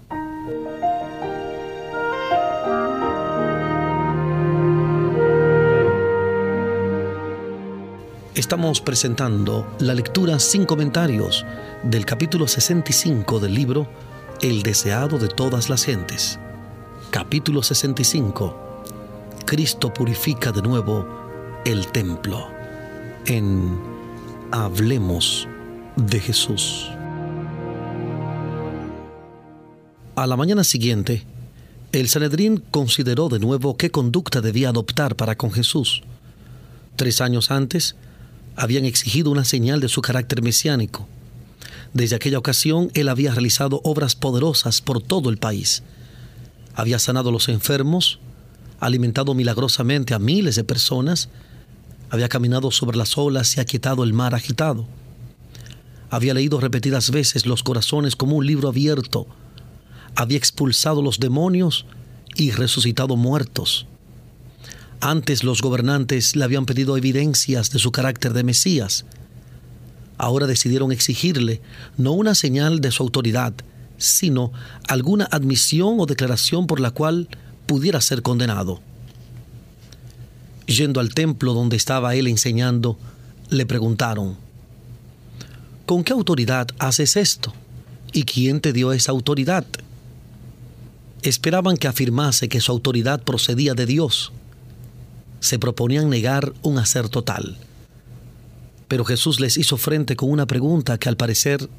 Estamos 8.35 8.81
presentando 8.81 9.65
la 9.79 9.93
lectura 9.93 10.39
sin 10.39 10.65
comentarios 10.65 11.45
del 11.83 12.05
capítulo 12.05 12.49
65 12.49 13.39
del 13.39 13.53
libro 13.53 13.87
El 14.41 14.61
deseado 14.61 15.17
de 15.17 15.29
todas 15.29 15.69
las 15.69 15.85
gentes. 15.85 16.37
Capítulo 17.11 17.63
65. 17.63 18.83
Cristo 19.45 19.93
purifica 19.93 20.51
de 20.51 20.61
nuevo 20.61 21.07
el 21.63 21.87
templo. 21.87 22.49
En 23.25 23.79
Hablemos 24.51 25.47
de 25.95 26.19
Jesús. 26.19 26.91
A 30.17 30.27
la 30.27 30.35
mañana 30.35 30.65
siguiente, 30.65 31.23
el 31.93 32.09
Sanedrín 32.09 32.61
consideró 32.69 33.29
de 33.29 33.39
nuevo 33.39 33.77
qué 33.77 33.91
conducta 33.91 34.41
debía 34.41 34.69
adoptar 34.69 35.15
para 35.15 35.37
con 35.37 35.53
Jesús. 35.53 36.03
Tres 36.97 37.21
años 37.21 37.49
antes, 37.49 37.95
habían 38.55 38.85
exigido 38.85 39.31
una 39.31 39.45
señal 39.45 39.79
de 39.79 39.89
su 39.89 40.01
carácter 40.01 40.41
mesiánico. 40.41 41.07
Desde 41.93 42.15
aquella 42.15 42.39
ocasión 42.39 42.91
él 42.93 43.09
había 43.09 43.31
realizado 43.31 43.81
obras 43.83 44.15
poderosas 44.15 44.81
por 44.81 45.01
todo 45.01 45.29
el 45.29 45.37
país. 45.37 45.83
Había 46.73 46.99
sanado 46.99 47.31
los 47.31 47.47
enfermos, 47.47 48.19
alimentado 48.79 49.33
milagrosamente 49.33 50.13
a 50.13 50.19
miles 50.19 50.55
de 50.55 50.63
personas, 50.63 51.29
había 52.09 52.29
caminado 52.29 52.71
sobre 52.71 52.97
las 52.97 53.17
olas 53.17 53.57
y 53.57 53.59
aquietado 53.59 54.03
el 54.03 54.13
mar 54.13 54.35
agitado. 54.35 54.87
Había 56.09 56.33
leído 56.33 56.59
repetidas 56.59 57.11
veces 57.11 57.45
los 57.45 57.63
corazones 57.63 58.15
como 58.15 58.35
un 58.35 58.45
libro 58.45 58.69
abierto. 58.69 59.27
Había 60.15 60.37
expulsado 60.37 61.01
los 61.01 61.19
demonios 61.19 61.85
y 62.35 62.51
resucitado 62.51 63.15
muertos. 63.15 63.87
Antes 65.01 65.43
los 65.43 65.61
gobernantes 65.61 66.35
le 66.35 66.43
habían 66.43 66.65
pedido 66.65 66.97
evidencias 66.97 67.69
de 67.69 67.79
su 67.79 67.91
carácter 67.91 68.33
de 68.33 68.43
Mesías. 68.43 69.05
Ahora 70.17 70.47
decidieron 70.47 70.91
exigirle 70.91 71.61
no 71.97 72.13
una 72.13 72.35
señal 72.35 72.79
de 72.79 72.91
su 72.91 73.03
autoridad, 73.03 73.53
sino 73.97 74.51
alguna 74.87 75.25
admisión 75.25 75.99
o 75.99 76.05
declaración 76.05 76.67
por 76.67 76.79
la 76.79 76.91
cual 76.91 77.27
pudiera 77.65 78.01
ser 78.01 78.21
condenado. 78.21 78.81
Yendo 80.65 80.99
al 80.99 81.13
templo 81.13 81.53
donde 81.53 81.75
estaba 81.75 82.15
él 82.15 82.27
enseñando, 82.27 82.97
le 83.49 83.65
preguntaron, 83.65 84.37
¿con 85.85 86.03
qué 86.03 86.13
autoridad 86.13 86.67
haces 86.79 87.17
esto? 87.17 87.53
¿Y 88.13 88.23
quién 88.23 88.61
te 88.61 88.73
dio 88.73 88.93
esa 88.93 89.11
autoridad? 89.11 89.65
Esperaban 91.21 91.77
que 91.77 91.87
afirmase 91.87 92.49
que 92.49 92.61
su 92.61 92.71
autoridad 92.71 93.21
procedía 93.21 93.73
de 93.73 93.85
Dios 93.85 94.31
se 95.39 95.59
proponían 95.59 96.09
negar 96.09 96.53
un 96.61 96.77
hacer 96.77 97.09
total. 97.09 97.57
Pero 98.87 99.05
Jesús 99.05 99.39
les 99.39 99.57
hizo 99.57 99.77
frente 99.77 100.15
con 100.15 100.29
una 100.29 100.45
pregunta 100.45 100.97
que 100.97 101.09
al 101.09 101.17
parecer 101.17 101.69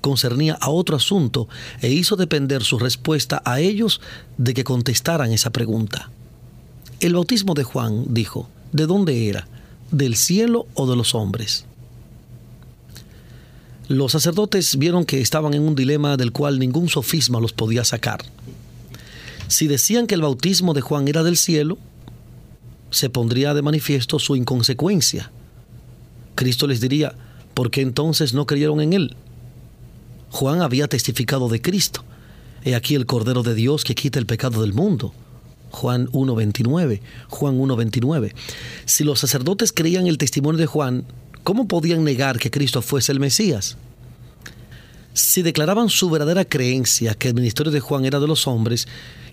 concernía 0.00 0.54
a 0.60 0.70
otro 0.70 0.96
asunto 0.96 1.48
e 1.80 1.90
hizo 1.90 2.16
depender 2.16 2.62
su 2.62 2.78
respuesta 2.78 3.42
a 3.44 3.60
ellos 3.60 4.00
de 4.36 4.52
que 4.54 4.62
contestaran 4.62 5.32
esa 5.32 5.50
pregunta. 5.50 6.10
El 7.00 7.14
bautismo 7.14 7.54
de 7.54 7.64
Juan, 7.64 8.04
dijo, 8.08 8.48
¿de 8.72 8.86
dónde 8.86 9.28
era? 9.28 9.48
¿Del 9.90 10.16
cielo 10.16 10.66
o 10.74 10.88
de 10.88 10.96
los 10.96 11.14
hombres? 11.14 11.64
Los 13.88 14.12
sacerdotes 14.12 14.78
vieron 14.78 15.04
que 15.04 15.20
estaban 15.20 15.54
en 15.54 15.62
un 15.62 15.74
dilema 15.74 16.16
del 16.16 16.32
cual 16.32 16.58
ningún 16.58 16.88
sofisma 16.88 17.40
los 17.40 17.52
podía 17.52 17.84
sacar. 17.84 18.24
Si 19.48 19.66
decían 19.66 20.06
que 20.06 20.14
el 20.14 20.22
bautismo 20.22 20.72
de 20.72 20.80
Juan 20.80 21.06
era 21.08 21.22
del 21.22 21.36
cielo, 21.36 21.78
se 22.94 23.10
pondría 23.10 23.54
de 23.54 23.62
manifiesto 23.62 24.20
su 24.20 24.36
inconsecuencia. 24.36 25.32
Cristo 26.36 26.68
les 26.68 26.80
diría, 26.80 27.16
¿por 27.52 27.72
qué 27.72 27.80
entonces 27.80 28.34
no 28.34 28.46
creyeron 28.46 28.80
en 28.80 28.92
Él? 28.92 29.16
Juan 30.30 30.62
había 30.62 30.86
testificado 30.86 31.48
de 31.48 31.60
Cristo. 31.60 32.04
He 32.64 32.76
aquí 32.76 32.94
el 32.94 33.04
Cordero 33.04 33.42
de 33.42 33.56
Dios 33.56 33.82
que 33.82 33.96
quita 33.96 34.20
el 34.20 34.26
pecado 34.26 34.62
del 34.62 34.74
mundo. 34.74 35.12
Juan 35.72 36.06
1.29. 36.12 37.00
Juan 37.28 37.58
1.29. 37.58 38.32
Si 38.84 39.02
los 39.02 39.18
sacerdotes 39.18 39.72
creían 39.72 40.06
el 40.06 40.16
testimonio 40.16 40.60
de 40.60 40.66
Juan, 40.66 41.04
¿cómo 41.42 41.66
podían 41.66 42.04
negar 42.04 42.38
que 42.38 42.52
Cristo 42.52 42.80
fuese 42.80 43.10
el 43.10 43.18
Mesías? 43.18 43.76
Si 45.14 45.42
declaraban 45.42 45.88
su 45.88 46.10
verdadera 46.10 46.44
creencia 46.44 47.14
que 47.14 47.26
el 47.26 47.34
ministerio 47.34 47.72
de 47.72 47.80
Juan 47.80 48.04
era 48.04 48.20
de 48.20 48.28
los 48.28 48.46
hombres, 48.46 48.86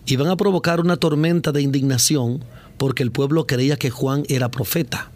iban 0.07 0.29
a 0.29 0.35
provocar 0.35 0.79
una 0.79 0.97
tormenta 0.97 1.51
de 1.51 1.61
indignación 1.61 2.43
porque 2.77 3.03
el 3.03 3.11
pueblo 3.11 3.47
creía 3.47 3.77
que 3.77 3.89
Juan 3.89 4.23
era 4.27 4.51
profeta. 4.51 5.11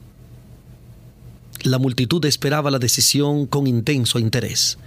La 1.64 1.80
multitud 1.80 2.24
esperaba 2.26 2.70
la 2.70 2.80
decisión 2.80 3.48
con 3.48 3.66
intenso 3.66 4.20
interés. 4.20 4.78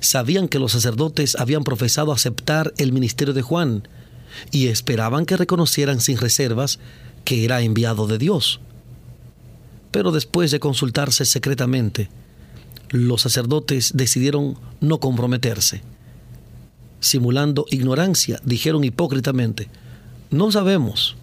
Sabían 0.00 0.48
que 0.48 0.58
los 0.58 0.72
sacerdotes 0.72 1.36
habían 1.36 1.62
profesado 1.62 2.12
aceptar 2.12 2.74
el 2.78 2.92
ministerio 2.92 3.32
de 3.32 3.42
Juan 3.42 3.86
y 4.50 4.66
esperaban 4.66 5.24
que 5.24 5.36
reconocieran 5.36 6.00
sin 6.00 6.18
reservas 6.18 6.80
que 7.24 7.44
era 7.44 7.62
enviado 7.62 8.06
de 8.06 8.18
Dios. 8.18 8.60
Pero 9.90 10.10
después 10.10 10.50
de 10.50 10.58
consultarse 10.58 11.24
secretamente, 11.24 12.08
los 12.90 13.22
sacerdotes 13.22 13.92
decidieron 13.94 14.58
no 14.80 14.98
comprometerse. 14.98 15.82
Simulando 17.00 17.66
ignorancia, 17.70 18.40
dijeron 18.44 18.82
hipócritamente, 18.82 19.68
no 20.30 20.50
sabemos 20.50 21.16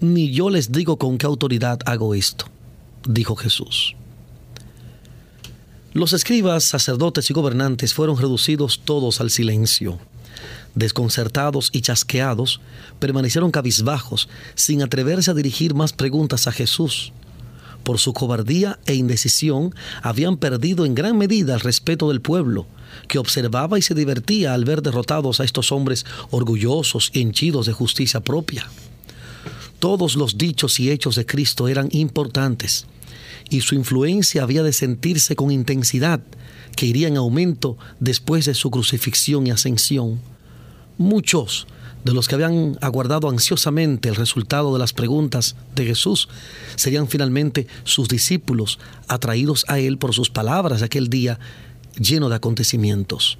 ni 0.00 0.30
yo 0.30 0.50
les 0.50 0.70
digo 0.72 0.96
con 0.96 1.18
qué 1.18 1.26
autoridad 1.26 1.80
hago 1.84 2.14
esto, 2.14 2.46
dijo 3.06 3.36
Jesús. 3.36 3.96
Los 5.92 6.12
escribas, 6.12 6.64
sacerdotes 6.64 7.30
y 7.30 7.34
gobernantes 7.34 7.94
fueron 7.94 8.18
reducidos 8.18 8.82
todos 8.84 9.20
al 9.20 9.30
silencio. 9.30 9.98
Desconcertados 10.74 11.70
y 11.72 11.80
chasqueados, 11.80 12.60
permanecieron 13.00 13.50
cabizbajos, 13.50 14.28
sin 14.54 14.82
atreverse 14.82 15.30
a 15.30 15.34
dirigir 15.34 15.74
más 15.74 15.92
preguntas 15.92 16.46
a 16.46 16.52
Jesús. 16.52 17.12
Por 17.82 17.98
su 17.98 18.12
cobardía 18.12 18.78
e 18.86 18.94
indecisión 18.94 19.74
habían 20.02 20.36
perdido 20.36 20.84
en 20.84 20.94
gran 20.94 21.16
medida 21.16 21.54
el 21.54 21.60
respeto 21.60 22.10
del 22.10 22.20
pueblo, 22.20 22.66
que 23.08 23.18
observaba 23.18 23.78
y 23.78 23.82
se 23.82 23.94
divertía 23.94 24.54
al 24.54 24.64
ver 24.64 24.82
derrotados 24.82 25.40
a 25.40 25.44
estos 25.44 25.72
hombres 25.72 26.04
orgullosos 26.30 27.10
y 27.12 27.22
henchidos 27.22 27.66
de 27.66 27.72
justicia 27.72 28.20
propia. 28.20 28.68
Todos 29.78 30.16
los 30.16 30.36
dichos 30.36 30.80
y 30.80 30.90
hechos 30.90 31.14
de 31.14 31.26
Cristo 31.26 31.68
eran 31.68 31.88
importantes. 31.92 32.86
y 33.50 33.62
su 33.62 33.74
influencia 33.74 34.42
había 34.42 34.62
de 34.62 34.74
sentirse 34.74 35.34
con 35.34 35.50
intensidad, 35.50 36.20
que 36.76 36.84
iría 36.84 37.08
en 37.08 37.16
aumento 37.16 37.78
después 37.98 38.44
de 38.44 38.54
su 38.54 38.70
crucifixión 38.70 39.46
y 39.46 39.50
ascensión. 39.50 40.20
Muchos 40.98 41.66
de 42.04 42.12
los 42.12 42.28
que 42.28 42.34
habían 42.34 42.76
aguardado 42.80 43.28
ansiosamente 43.28 44.08
el 44.08 44.16
resultado 44.16 44.72
de 44.72 44.78
las 44.78 44.92
preguntas 44.92 45.56
de 45.74 45.86
Jesús 45.86 46.28
serían 46.76 47.08
finalmente 47.08 47.66
sus 47.84 48.08
discípulos, 48.08 48.78
atraídos 49.08 49.64
a 49.68 49.78
Él 49.78 49.98
por 49.98 50.14
sus 50.14 50.30
palabras 50.30 50.80
de 50.80 50.86
aquel 50.86 51.08
día 51.08 51.38
lleno 51.98 52.28
de 52.28 52.36
acontecimientos. 52.36 53.38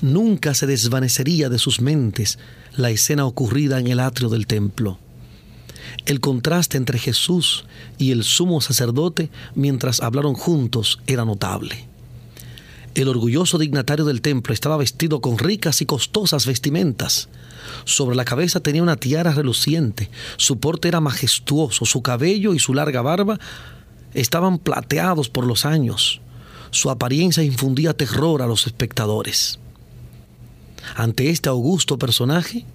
Nunca 0.00 0.54
se 0.54 0.66
desvanecería 0.66 1.48
de 1.48 1.58
sus 1.58 1.80
mentes 1.80 2.38
la 2.76 2.90
escena 2.90 3.26
ocurrida 3.26 3.78
en 3.78 3.88
el 3.88 4.00
atrio 4.00 4.28
del 4.28 4.46
templo. 4.46 4.98
El 6.06 6.20
contraste 6.20 6.76
entre 6.76 6.98
Jesús 6.98 7.64
y 7.98 8.12
el 8.12 8.24
sumo 8.24 8.60
sacerdote 8.60 9.30
mientras 9.54 10.00
hablaron 10.00 10.34
juntos 10.34 11.00
era 11.06 11.24
notable. 11.24 11.86
El 12.94 13.08
orgulloso 13.08 13.56
dignatario 13.56 14.04
del 14.04 14.20
templo 14.20 14.52
estaba 14.52 14.76
vestido 14.76 15.20
con 15.20 15.38
ricas 15.38 15.80
y 15.80 15.86
costosas 15.86 16.44
vestimentas. 16.44 17.28
Sobre 17.84 18.16
la 18.16 18.24
cabeza 18.24 18.60
tenía 18.60 18.82
una 18.82 18.96
tiara 18.96 19.32
reluciente, 19.32 20.10
su 20.36 20.58
porte 20.58 20.88
era 20.88 21.00
majestuoso, 21.00 21.86
su 21.86 22.02
cabello 22.02 22.52
y 22.52 22.58
su 22.58 22.74
larga 22.74 23.00
barba 23.00 23.38
estaban 24.12 24.58
plateados 24.58 25.30
por 25.30 25.46
los 25.46 25.64
años. 25.64 26.20
Su 26.70 26.90
apariencia 26.90 27.42
infundía 27.42 27.94
terror 27.94 28.42
a 28.42 28.46
los 28.46 28.66
espectadores. 28.66 29.58
Ante 30.96 31.30
este 31.30 31.48
augusto 31.48 31.98
personaje 31.98 32.66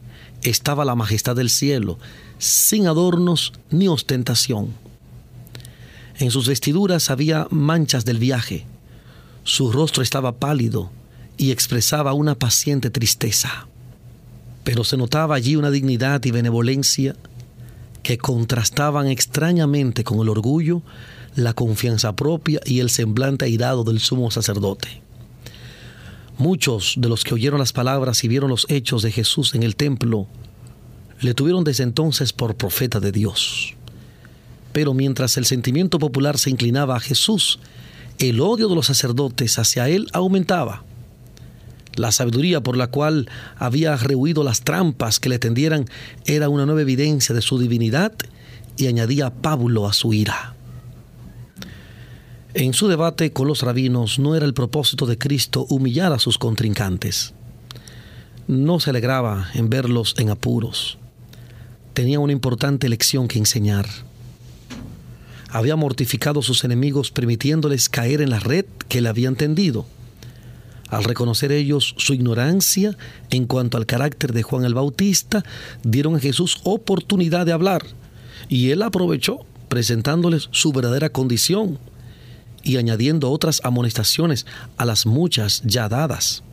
estaba 0.41 0.85
la 0.85 0.95
majestad 0.95 1.35
del 1.35 1.49
cielo, 1.49 1.97
sin 2.37 2.87
adornos 2.87 3.53
ni 3.69 3.87
ostentación. 3.87 4.69
En 6.19 6.31
sus 6.31 6.47
vestiduras 6.47 7.09
había 7.09 7.47
manchas 7.51 8.05
del 8.05 8.19
viaje. 8.19 8.65
Su 9.43 9.71
rostro 9.71 10.01
estaba 10.03 10.37
pálido 10.37 10.91
y 11.37 11.51
expresaba 11.51 12.13
una 12.13 12.35
paciente 12.35 12.89
tristeza. 12.89 13.67
Pero 14.63 14.83
se 14.83 14.97
notaba 14.97 15.35
allí 15.35 15.55
una 15.55 15.71
dignidad 15.71 16.23
y 16.25 16.31
benevolencia 16.31 17.15
que 18.03 18.17
contrastaban 18.17 19.07
extrañamente 19.07 20.03
con 20.03 20.19
el 20.19 20.29
orgullo, 20.29 20.81
la 21.35 21.53
confianza 21.53 22.15
propia 22.15 22.59
y 22.65 22.79
el 22.79 22.89
semblante 22.89 23.45
airado 23.45 23.83
del 23.83 23.99
sumo 23.99 24.31
sacerdote. 24.31 25.06
Muchos 26.37 26.95
de 26.97 27.09
los 27.09 27.23
que 27.23 27.33
oyeron 27.33 27.59
las 27.59 27.73
palabras 27.73 28.23
y 28.23 28.27
vieron 28.27 28.49
los 28.49 28.67
hechos 28.69 29.01
de 29.01 29.11
Jesús 29.11 29.55
en 29.55 29.63
el 29.63 29.75
templo 29.75 30.27
le 31.19 31.33
tuvieron 31.33 31.63
desde 31.63 31.83
entonces 31.83 32.33
por 32.33 32.55
profeta 32.55 32.99
de 32.99 33.11
Dios. 33.11 33.73
Pero 34.71 34.93
mientras 34.93 35.37
el 35.37 35.45
sentimiento 35.45 35.97
popular 35.97 36.37
se 36.37 36.49
inclinaba 36.49 36.95
a 36.95 36.99
Jesús, 36.99 37.59
el 38.19 38.39
odio 38.39 38.67
de 38.67 38.75
los 38.75 38.87
sacerdotes 38.87 39.57
hacia 39.57 39.89
él 39.89 40.07
aumentaba. 40.13 40.83
La 41.95 42.11
sabiduría 42.11 42.61
por 42.61 42.77
la 42.77 42.87
cual 42.87 43.27
había 43.57 43.95
rehuido 43.95 44.43
las 44.43 44.61
trampas 44.61 45.19
que 45.19 45.29
le 45.29 45.39
tendieran 45.39 45.85
era 46.25 46.49
una 46.49 46.67
nueva 46.67 46.81
evidencia 46.81 47.33
de 47.33 47.41
su 47.41 47.57
divinidad 47.57 48.13
y 48.77 48.85
añadía 48.85 49.31
Pablo 49.31 49.87
a 49.87 49.93
su 49.93 50.13
ira. 50.13 50.56
En 52.59 52.73
su 52.73 52.87
debate 52.87 53.31
con 53.31 53.47
los 53.47 53.61
rabinos 53.61 54.19
no 54.19 54.35
era 54.35 54.45
el 54.45 54.53
propósito 54.53 55.05
de 55.05 55.17
Cristo 55.17 55.65
humillar 55.69 56.11
a 56.11 56.19
sus 56.19 56.37
contrincantes. 56.37 57.33
No 58.47 58.79
se 58.79 58.89
alegraba 58.89 59.49
en 59.53 59.69
verlos 59.69 60.15
en 60.17 60.29
apuros 60.29 60.97
tenía 61.97 62.19
una 62.19 62.31
importante 62.31 62.89
lección 62.89 63.27
que 63.27 63.39
enseñar. 63.39 63.87
Había 65.49 65.75
mortificado 65.75 66.41
a 66.41 66.43
sus 66.43 66.63
enemigos 66.63 67.09
permitiéndoles 67.09 67.89
caer 67.89 68.21
en 68.21 68.29
la 68.29 68.39
red 68.39 68.65
que 68.87 69.01
le 69.01 69.09
habían 69.09 69.35
tendido. 69.35 69.87
Al 70.89 71.05
reconocer 71.05 71.51
ellos 71.51 71.95
su 71.97 72.13
ignorancia 72.13 72.95
en 73.31 73.47
cuanto 73.47 73.77
al 73.77 73.87
carácter 73.87 74.31
de 74.31 74.43
Juan 74.43 74.63
el 74.63 74.75
Bautista, 74.75 75.43
dieron 75.81 76.15
a 76.15 76.19
Jesús 76.19 76.59
oportunidad 76.65 77.47
de 77.47 77.53
hablar 77.53 77.83
y 78.47 78.69
él 78.69 78.83
aprovechó 78.83 79.39
presentándoles 79.67 80.49
su 80.51 80.73
verdadera 80.73 81.09
condición 81.09 81.79
y 82.67 82.75
añadiendo 82.75 83.31
otras 83.31 83.61
amonestaciones 83.63 84.45
a 84.75 84.83
las 84.83 85.05
muchas 85.05 85.61
ya 85.63 85.87
dadas. 85.87 86.43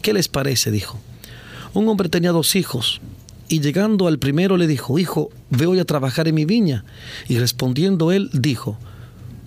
¿Qué 0.00 0.12
les 0.12 0.28
parece? 0.28 0.70
dijo. 0.70 1.00
Un 1.72 1.88
hombre 1.88 2.08
tenía 2.08 2.30
dos 2.30 2.54
hijos 2.54 3.00
y 3.48 3.60
llegando 3.60 4.06
al 4.06 4.20
primero 4.20 4.56
le 4.56 4.68
dijo, 4.68 4.96
Hijo, 4.96 5.30
ve 5.50 5.66
hoy 5.66 5.80
a 5.80 5.84
trabajar 5.84 6.28
en 6.28 6.36
mi 6.36 6.44
viña. 6.44 6.84
Y 7.28 7.38
respondiendo 7.38 8.12
él, 8.12 8.30
dijo, 8.32 8.78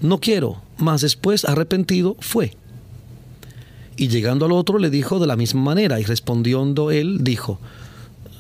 No 0.02 0.20
quiero, 0.20 0.62
mas 0.78 1.02
después 1.02 1.46
arrepentido 1.46 2.18
fue. 2.20 2.58
Y 3.96 4.10
llegando 4.10 4.46
al 4.46 4.52
otro 4.52 4.80
le 4.80 4.90
dijo 4.90 5.20
de 5.20 5.28
la 5.28 5.38
misma 5.38 5.62
manera, 5.62 6.02
y 6.02 6.04
respondiendo 6.04 6.92
él, 6.92 7.24
dijo, 7.24 7.60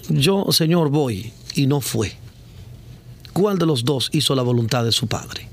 Yo, 0.09 0.51
Señor, 0.51 0.89
voy, 0.89 1.31
y 1.55 1.67
no 1.67 1.79
fue. 1.79 2.11
¿Cuál 3.31 3.57
de 3.57 3.65
los 3.65 3.85
dos 3.85 4.09
hizo 4.11 4.35
la 4.35 4.43
voluntad 4.43 4.83
de 4.83 4.91
su 4.91 5.07
padre? 5.07 5.47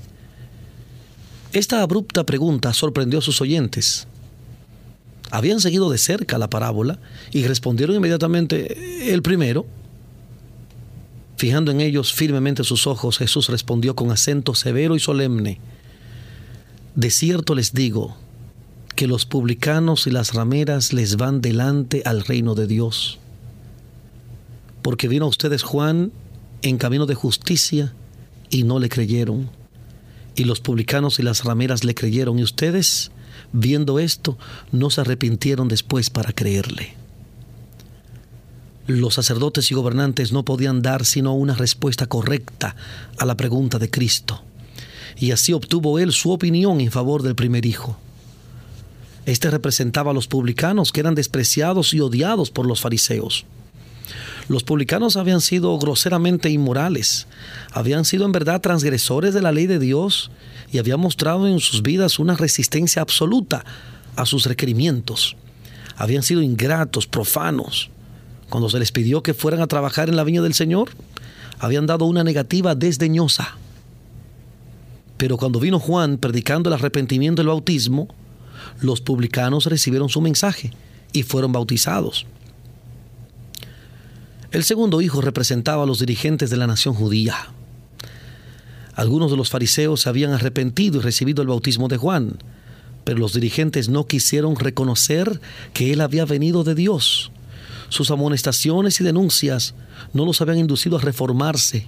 Esta 1.55 1.81
abrupta 1.81 2.25
pregunta 2.25 2.73
sorprendió 2.73 3.19
a 3.19 3.21
sus 3.21 3.39
oyentes. 3.39 4.07
Habían 5.31 5.61
seguido 5.61 5.89
de 5.89 5.97
cerca 5.97 6.37
la 6.37 6.49
parábola 6.49 6.99
y 7.31 7.47
respondieron 7.47 7.95
inmediatamente 7.95 9.13
el 9.13 9.21
primero. 9.21 9.65
Fijando 11.37 11.71
en 11.71 11.79
ellos 11.79 12.11
firmemente 12.11 12.65
sus 12.65 12.87
ojos, 12.87 13.17
Jesús 13.17 13.47
respondió 13.47 13.95
con 13.95 14.11
acento 14.11 14.53
severo 14.53 14.97
y 14.97 14.99
solemne, 14.99 15.61
De 16.93 17.09
cierto 17.09 17.55
les 17.55 17.73
digo 17.73 18.17
que 18.97 19.07
los 19.07 19.25
publicanos 19.25 20.07
y 20.07 20.11
las 20.11 20.33
rameras 20.33 20.91
les 20.91 21.15
van 21.15 21.39
delante 21.39 22.01
al 22.03 22.25
reino 22.25 22.55
de 22.55 22.67
Dios. 22.67 23.17
Porque 24.81 25.07
vino 25.07 25.23
a 25.23 25.29
ustedes 25.29 25.63
Juan 25.63 26.11
en 26.63 26.77
camino 26.77 27.05
de 27.05 27.15
justicia 27.15 27.93
y 28.49 28.63
no 28.63 28.77
le 28.77 28.89
creyeron. 28.89 29.49
Y 30.35 30.43
los 30.43 30.59
publicanos 30.59 31.19
y 31.19 31.23
las 31.23 31.43
rameras 31.43 31.83
le 31.83 31.95
creyeron 31.95 32.39
y 32.39 32.43
ustedes, 32.43 33.11
viendo 33.53 33.99
esto, 33.99 34.37
no 34.71 34.89
se 34.89 35.01
arrepintieron 35.01 35.67
después 35.67 36.09
para 36.09 36.33
creerle 36.33 36.95
los 38.87 39.15
sacerdotes 39.15 39.71
y 39.71 39.75
gobernantes 39.75 40.31
no 40.31 40.45
podían 40.45 40.81
dar 40.81 41.05
sino 41.05 41.33
una 41.33 41.55
respuesta 41.55 42.07
correcta 42.07 42.75
a 43.17 43.25
la 43.25 43.35
pregunta 43.35 43.79
de 43.79 43.89
Cristo. 43.89 44.41
Y 45.17 45.31
así 45.31 45.53
obtuvo 45.53 45.97
él 45.99 46.11
su 46.11 46.31
opinión 46.31 46.81
en 46.81 46.91
favor 46.91 47.23
del 47.23 47.35
primer 47.35 47.65
hijo. 47.65 47.97
Este 49.25 49.49
representaba 49.49 50.11
a 50.11 50.13
los 50.13 50.27
publicanos 50.27 50.91
que 50.91 50.99
eran 50.99 51.15
despreciados 51.15 51.93
y 51.93 51.99
odiados 51.99 52.51
por 52.51 52.67
los 52.67 52.81
fariseos. 52.81 53.45
Los 54.47 54.63
publicanos 54.63 55.17
habían 55.17 55.41
sido 55.41 55.77
groseramente 55.79 56.49
inmorales, 56.49 57.27
habían 57.71 58.05
sido 58.05 58.25
en 58.25 58.31
verdad 58.31 58.61
transgresores 58.61 59.33
de 59.33 59.41
la 59.41 59.51
ley 59.51 59.65
de 59.65 59.79
Dios 59.79 60.29
y 60.71 60.77
habían 60.77 60.99
mostrado 60.99 61.47
en 61.47 61.59
sus 61.59 61.81
vidas 61.81 62.19
una 62.19 62.35
resistencia 62.35 63.01
absoluta 63.01 63.65
a 64.15 64.25
sus 64.25 64.45
requerimientos. 64.45 65.35
Habían 65.95 66.21
sido 66.21 66.41
ingratos, 66.41 67.07
profanos, 67.07 67.89
cuando 68.49 68.69
se 68.69 68.79
les 68.79 68.91
pidió 68.91 69.23
que 69.23 69.33
fueran 69.33 69.61
a 69.61 69.67
trabajar 69.67 70.09
en 70.09 70.15
la 70.15 70.23
viña 70.23 70.41
del 70.41 70.53
Señor, 70.53 70.89
habían 71.59 71.87
dado 71.87 72.05
una 72.05 72.23
negativa 72.23 72.75
desdeñosa. 72.75 73.57
Pero 75.17 75.37
cuando 75.37 75.59
vino 75.59 75.79
Juan 75.79 76.17
predicando 76.17 76.69
el 76.69 76.75
arrepentimiento 76.75 77.41
del 77.41 77.47
bautismo, 77.47 78.07
los 78.79 79.01
publicanos 79.01 79.65
recibieron 79.65 80.09
su 80.09 80.21
mensaje 80.21 80.71
y 81.13 81.23
fueron 81.23 81.51
bautizados. 81.51 82.25
El 84.51 84.63
segundo 84.63 85.01
hijo 85.01 85.21
representaba 85.21 85.83
a 85.83 85.85
los 85.85 85.99
dirigentes 85.99 86.49
de 86.49 86.57
la 86.57 86.67
nación 86.67 86.93
judía. 86.93 87.35
Algunos 88.93 89.31
de 89.31 89.37
los 89.37 89.49
fariseos 89.49 90.01
se 90.01 90.09
habían 90.09 90.31
arrepentido 90.31 90.99
y 90.99 91.01
recibido 91.01 91.41
el 91.41 91.49
bautismo 91.49 91.87
de 91.87 91.97
Juan, 91.97 92.37
pero 93.03 93.19
los 93.19 93.33
dirigentes 93.33 93.89
no 93.89 94.07
quisieron 94.07 94.55
reconocer 94.55 95.41
que 95.73 95.91
él 95.91 96.01
había 96.01 96.25
venido 96.25 96.63
de 96.63 96.75
Dios 96.75 97.31
sus 97.89 98.11
amonestaciones 98.11 98.99
y 98.99 99.03
denuncias 99.03 99.75
no 100.13 100.25
los 100.25 100.41
habían 100.41 100.59
inducido 100.59 100.97
a 100.97 101.01
reformarse. 101.01 101.87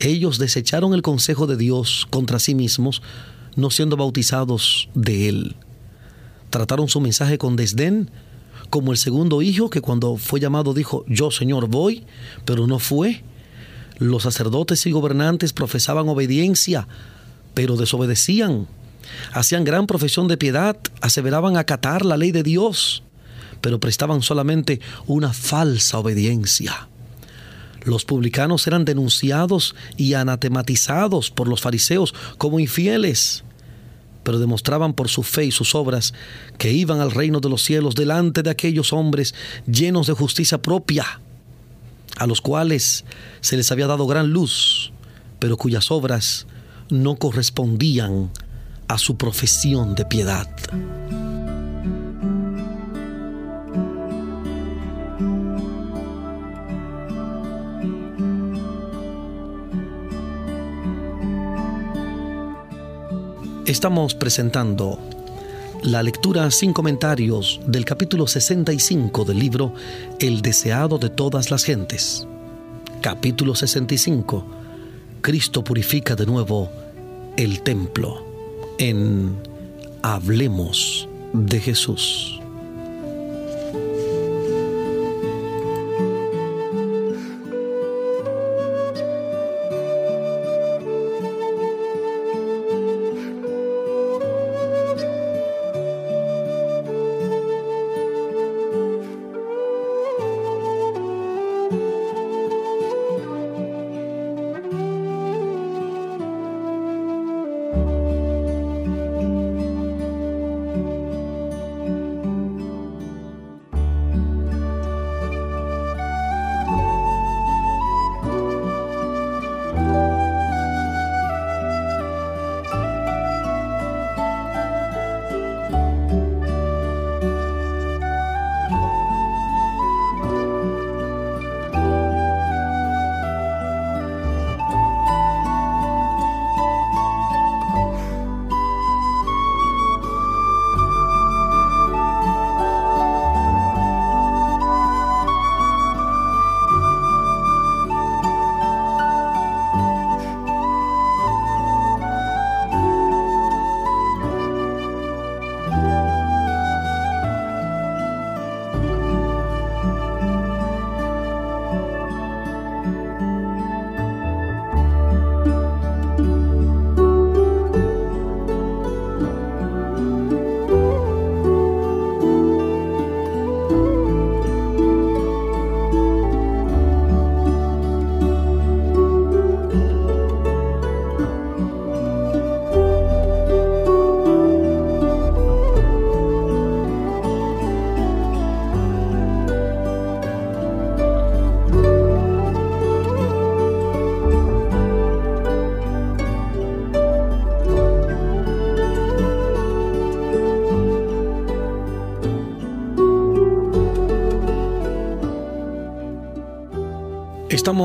Ellos 0.00 0.38
desecharon 0.38 0.94
el 0.94 1.02
consejo 1.02 1.46
de 1.46 1.56
Dios 1.56 2.06
contra 2.10 2.38
sí 2.38 2.54
mismos, 2.54 3.02
no 3.56 3.70
siendo 3.70 3.96
bautizados 3.96 4.88
de 4.94 5.28
Él. 5.28 5.56
Trataron 6.50 6.88
su 6.88 7.00
mensaje 7.00 7.38
con 7.38 7.56
desdén, 7.56 8.10
como 8.70 8.92
el 8.92 8.98
segundo 8.98 9.42
hijo 9.42 9.70
que 9.70 9.80
cuando 9.80 10.16
fue 10.16 10.40
llamado 10.40 10.74
dijo, 10.74 11.04
yo 11.08 11.30
Señor 11.30 11.68
voy, 11.68 12.04
pero 12.44 12.66
no 12.66 12.78
fue. 12.78 13.22
Los 13.98 14.22
sacerdotes 14.24 14.86
y 14.86 14.92
gobernantes 14.92 15.52
profesaban 15.52 16.08
obediencia, 16.08 16.86
pero 17.54 17.76
desobedecían. 17.76 18.66
Hacían 19.32 19.64
gran 19.64 19.86
profesión 19.86 20.28
de 20.28 20.36
piedad, 20.36 20.76
aseveraban 21.00 21.56
acatar 21.56 22.04
la 22.04 22.16
ley 22.16 22.30
de 22.30 22.42
Dios, 22.42 23.02
pero 23.60 23.80
prestaban 23.80 24.22
solamente 24.22 24.80
una 25.06 25.32
falsa 25.32 25.98
obediencia. 25.98 26.88
Los 27.84 28.04
publicanos 28.04 28.66
eran 28.66 28.84
denunciados 28.84 29.74
y 29.96 30.14
anatematizados 30.14 31.30
por 31.30 31.48
los 31.48 31.62
fariseos 31.62 32.14
como 32.36 32.60
infieles, 32.60 33.44
pero 34.28 34.38
demostraban 34.38 34.92
por 34.92 35.08
su 35.08 35.22
fe 35.22 35.46
y 35.46 35.50
sus 35.50 35.74
obras 35.74 36.12
que 36.58 36.70
iban 36.70 37.00
al 37.00 37.12
reino 37.12 37.40
de 37.40 37.48
los 37.48 37.64
cielos 37.64 37.94
delante 37.94 38.42
de 38.42 38.50
aquellos 38.50 38.92
hombres 38.92 39.34
llenos 39.66 40.06
de 40.06 40.12
justicia 40.12 40.60
propia, 40.60 41.22
a 42.18 42.26
los 42.26 42.42
cuales 42.42 43.06
se 43.40 43.56
les 43.56 43.72
había 43.72 43.86
dado 43.86 44.06
gran 44.06 44.28
luz, 44.28 44.92
pero 45.38 45.56
cuyas 45.56 45.90
obras 45.90 46.46
no 46.90 47.16
correspondían 47.16 48.30
a 48.86 48.98
su 48.98 49.16
profesión 49.16 49.94
de 49.94 50.04
piedad. 50.04 50.50
Estamos 63.68 64.14
presentando 64.14 64.98
la 65.82 66.02
lectura 66.02 66.50
sin 66.50 66.72
comentarios 66.72 67.60
del 67.66 67.84
capítulo 67.84 68.26
65 68.26 69.26
del 69.26 69.38
libro 69.38 69.74
El 70.18 70.40
deseado 70.40 70.96
de 70.96 71.10
todas 71.10 71.50
las 71.50 71.64
gentes. 71.64 72.26
Capítulo 73.02 73.54
65. 73.54 74.46
Cristo 75.20 75.62
purifica 75.62 76.16
de 76.16 76.24
nuevo 76.24 76.70
el 77.36 77.60
templo. 77.60 78.24
En 78.78 79.36
Hablemos 80.00 81.06
de 81.34 81.60
Jesús. 81.60 82.37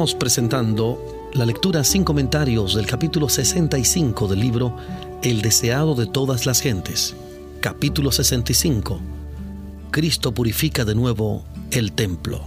Presentando 0.04 1.32
la 1.32 1.46
lectura 1.46 1.86
sin 1.86 2.04
comentarios 2.04 2.76
del 2.76 2.86
capítulo 2.86 3.30
65 3.30 4.28
del 4.28 4.42
libro 4.42 4.76
El 5.22 5.42
deseado 5.42 5.96
de 5.96 6.08
todas 6.08 6.46
las 6.46 6.60
gentes. 6.60 7.16
Capítulo 7.62 8.12
65. 8.12 9.00
Cristo 9.92 10.34
purifica 10.34 10.84
de 10.84 10.94
nuevo 10.94 11.46
el 11.72 11.94
templo. 11.94 12.42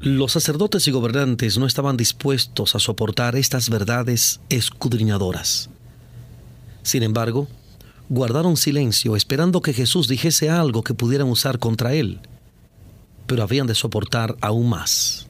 Los 0.00 0.32
sacerdotes 0.32 0.86
y 0.88 0.90
gobernantes 0.90 1.56
no 1.56 1.66
estaban 1.66 1.96
dispuestos 1.96 2.74
a 2.74 2.78
soportar 2.78 3.34
estas 3.34 3.70
verdades 3.70 4.40
escudriñadoras. 4.50 5.70
Sin 6.82 7.02
embargo, 7.02 7.48
guardaron 8.10 8.58
silencio 8.58 9.16
esperando 9.16 9.62
que 9.62 9.72
Jesús 9.72 10.06
dijese 10.06 10.50
algo 10.50 10.82
que 10.82 10.92
pudieran 10.92 11.30
usar 11.30 11.58
contra 11.58 11.94
él, 11.94 12.20
pero 13.26 13.42
habían 13.42 13.66
de 13.66 13.74
soportar 13.74 14.36
aún 14.42 14.68
más. 14.68 15.25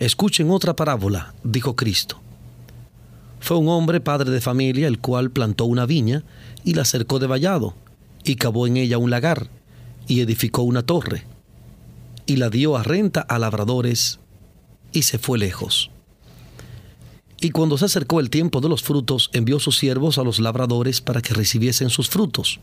Escuchen 0.00 0.50
otra 0.50 0.74
parábola, 0.74 1.34
dijo 1.44 1.76
Cristo. 1.76 2.20
Fue 3.38 3.56
un 3.56 3.68
hombre 3.68 4.00
padre 4.00 4.30
de 4.32 4.40
familia 4.40 4.88
el 4.88 4.98
cual 4.98 5.30
plantó 5.30 5.66
una 5.66 5.86
viña 5.86 6.24
y 6.64 6.74
la 6.74 6.84
cercó 6.84 7.20
de 7.20 7.28
vallado, 7.28 7.74
y 8.24 8.34
cavó 8.34 8.66
en 8.66 8.76
ella 8.76 8.98
un 8.98 9.10
lagar, 9.10 9.48
y 10.08 10.20
edificó 10.20 10.62
una 10.62 10.82
torre, 10.82 11.24
y 12.26 12.36
la 12.36 12.50
dio 12.50 12.76
a 12.76 12.82
renta 12.82 13.20
a 13.20 13.38
labradores, 13.38 14.18
y 14.92 15.02
se 15.02 15.18
fue 15.18 15.38
lejos. 15.38 15.90
Y 17.40 17.50
cuando 17.50 17.78
se 17.78 17.84
acercó 17.84 18.18
el 18.18 18.30
tiempo 18.30 18.60
de 18.60 18.70
los 18.70 18.82
frutos, 18.82 19.30
envió 19.32 19.60
sus 19.60 19.76
siervos 19.76 20.18
a 20.18 20.24
los 20.24 20.40
labradores 20.40 21.00
para 21.00 21.20
que 21.20 21.34
recibiesen 21.34 21.90
sus 21.90 22.08
frutos. 22.08 22.58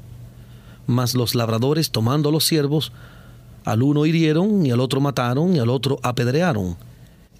Mas 0.85 1.13
los 1.13 1.35
labradores, 1.35 1.91
tomando 1.91 2.29
a 2.29 2.31
los 2.31 2.45
siervos, 2.45 2.91
al 3.63 3.83
uno 3.83 4.05
hirieron, 4.05 4.65
y 4.65 4.71
al 4.71 4.81
otro 4.81 4.99
mataron, 4.99 5.55
y 5.55 5.59
al 5.59 5.69
otro 5.69 5.99
apedrearon 6.03 6.75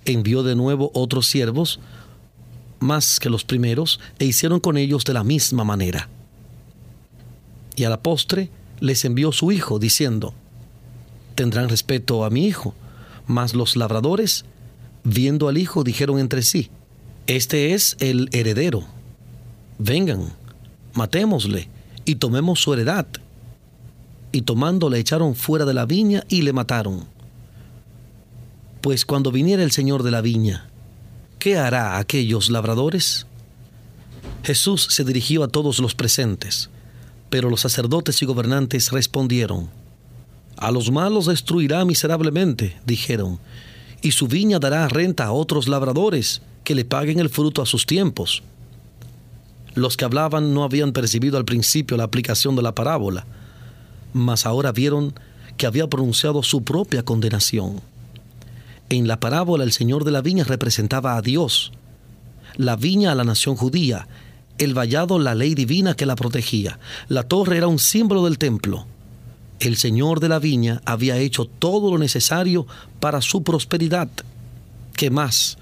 envió 0.06 0.44
de 0.44 0.56
nuevo 0.56 0.92
otros 0.94 1.28
siervos, 1.28 1.80
más 2.80 3.20
que 3.20 3.30
los 3.30 3.44
primeros, 3.44 4.00
e 4.20 4.26
hicieron 4.26 4.60
con 4.60 4.78
ellos 4.78 5.04
de 5.04 5.14
la 5.14 5.24
misma 5.24 5.64
manera. 5.64 6.10
Y 7.76 7.84
a 7.84 7.90
la 7.90 8.02
postre 8.02 8.50
les 8.80 9.06
envió 9.06 9.32
su 9.32 9.52
hijo, 9.52 9.80
diciendo, 9.80 10.34
tendrán 11.36 11.70
respeto 11.70 12.26
a 12.26 12.30
mi 12.30 12.46
hijo. 12.46 12.74
Mas 13.28 13.54
los 13.54 13.76
labradores, 13.76 14.46
viendo 15.04 15.48
al 15.48 15.58
hijo, 15.58 15.84
dijeron 15.84 16.20
entre 16.20 16.42
sí, 16.42 16.70
este 17.28 17.74
es 17.74 17.96
el 18.00 18.30
heredero. 18.32 18.84
Vengan, 19.78 20.34
matémosle 20.94 21.70
y 22.04 22.16
tomemos 22.16 22.60
su 22.60 22.74
heredad. 22.74 23.08
Y 24.32 24.42
tomando 24.42 24.90
le 24.90 25.00
echaron 25.00 25.36
fuera 25.36 25.66
de 25.66 25.74
la 25.74 25.86
viña 25.86 26.24
y 26.30 26.42
le 26.42 26.54
mataron. 26.54 27.06
Pues 28.82 29.06
cuando 29.06 29.32
viniera 29.32 29.62
el 29.62 29.72
Señor 29.72 30.02
de 30.02 30.10
la 30.10 30.22
viña, 30.22 30.68
¿qué 31.38 31.56
hará 31.56 32.00
aquellos 32.00 32.50
labradores? 32.50 33.28
Jesús 34.44 34.88
se 34.90 35.04
dirigió 35.04 35.44
a 35.44 35.48
todos 35.48 35.78
los 35.78 35.94
presentes, 35.94 36.72
pero 37.30 37.52
los 37.52 37.62
sacerdotes 37.62 38.24
y 38.24 38.26
gobernantes 38.26 38.92
respondieron, 38.92 39.70
A 40.58 40.72
los 40.72 40.90
malos 40.90 41.28
destruirá 41.28 41.86
miserablemente, 41.86 42.76
dijeron, 42.84 43.40
y 44.02 44.14
su 44.14 44.28
viña 44.28 44.58
dará 44.58 44.88
renta 44.88 45.26
a 45.26 45.32
otros 45.32 45.68
labradores 45.68 46.42
que 46.64 46.74
le 46.74 46.84
paguen 46.84 47.20
el 47.20 47.30
fruto 47.30 47.62
a 47.62 47.68
sus 47.68 47.86
tiempos. 47.86 48.42
Los 49.76 49.96
que 49.96 50.06
hablaban 50.06 50.56
no 50.56 50.64
habían 50.64 50.92
percibido 50.92 51.38
al 51.38 51.46
principio 51.46 51.98
la 51.98 52.06
aplicación 52.06 52.56
de 52.56 52.64
la 52.64 52.74
parábola, 52.74 53.28
mas 54.12 54.48
ahora 54.48 54.72
vieron 54.72 55.14
que 55.56 55.68
había 55.68 55.88
pronunciado 55.88 56.42
su 56.42 56.64
propia 56.64 57.04
condenación. 57.04 57.91
En 58.92 59.08
la 59.08 59.22
parábola 59.22 59.64
el 59.64 59.72
Señor 59.72 60.04
de 60.04 60.12
la 60.12 60.20
viña 60.20 60.44
representaba 60.44 61.16
a 61.16 61.22
Dios, 61.22 61.72
la 62.58 62.76
viña 62.76 63.14
a 63.14 63.16
la 63.16 63.24
nación 63.24 63.56
judía, 63.56 64.10
el 64.58 64.74
vallado 64.74 65.18
la 65.18 65.34
ley 65.34 65.56
divina 65.56 65.96
que 65.96 66.06
la 66.06 66.18
protegía, 66.18 66.78
la 67.08 67.24
torre 67.24 67.56
era 67.56 67.68
un 67.68 67.80
símbolo 67.80 68.26
del 68.26 68.38
templo. 68.38 68.86
El 69.62 69.78
Señor 69.78 70.20
de 70.20 70.28
la 70.28 70.40
viña 70.40 70.82
había 70.84 71.16
hecho 71.16 71.46
todo 71.46 71.90
lo 71.90 72.00
necesario 72.00 72.68
para 73.00 73.22
su 73.22 73.44
prosperidad. 73.44 74.10
¿Qué 74.98 75.10
más 75.10 75.58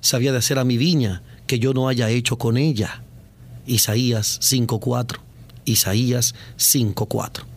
sabía 0.00 0.32
de 0.32 0.38
hacer 0.38 0.58
a 0.58 0.64
mi 0.64 0.76
viña 0.76 1.22
que 1.46 1.60
yo 1.60 1.74
no 1.74 1.86
haya 1.86 2.10
hecho 2.10 2.38
con 2.38 2.56
ella? 2.56 3.04
Isaías 3.66 4.40
5.4. 4.40 5.18
Isaías 5.64 6.34
5.4. 6.58 7.53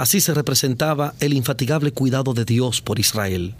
Así 0.00 0.22
se 0.22 0.32
representaba 0.32 1.12
el 1.20 1.34
infatigable 1.34 1.92
cuidado 1.92 2.32
de 2.32 2.46
Dios 2.46 2.80
por 2.80 2.98
Israel. 2.98 3.54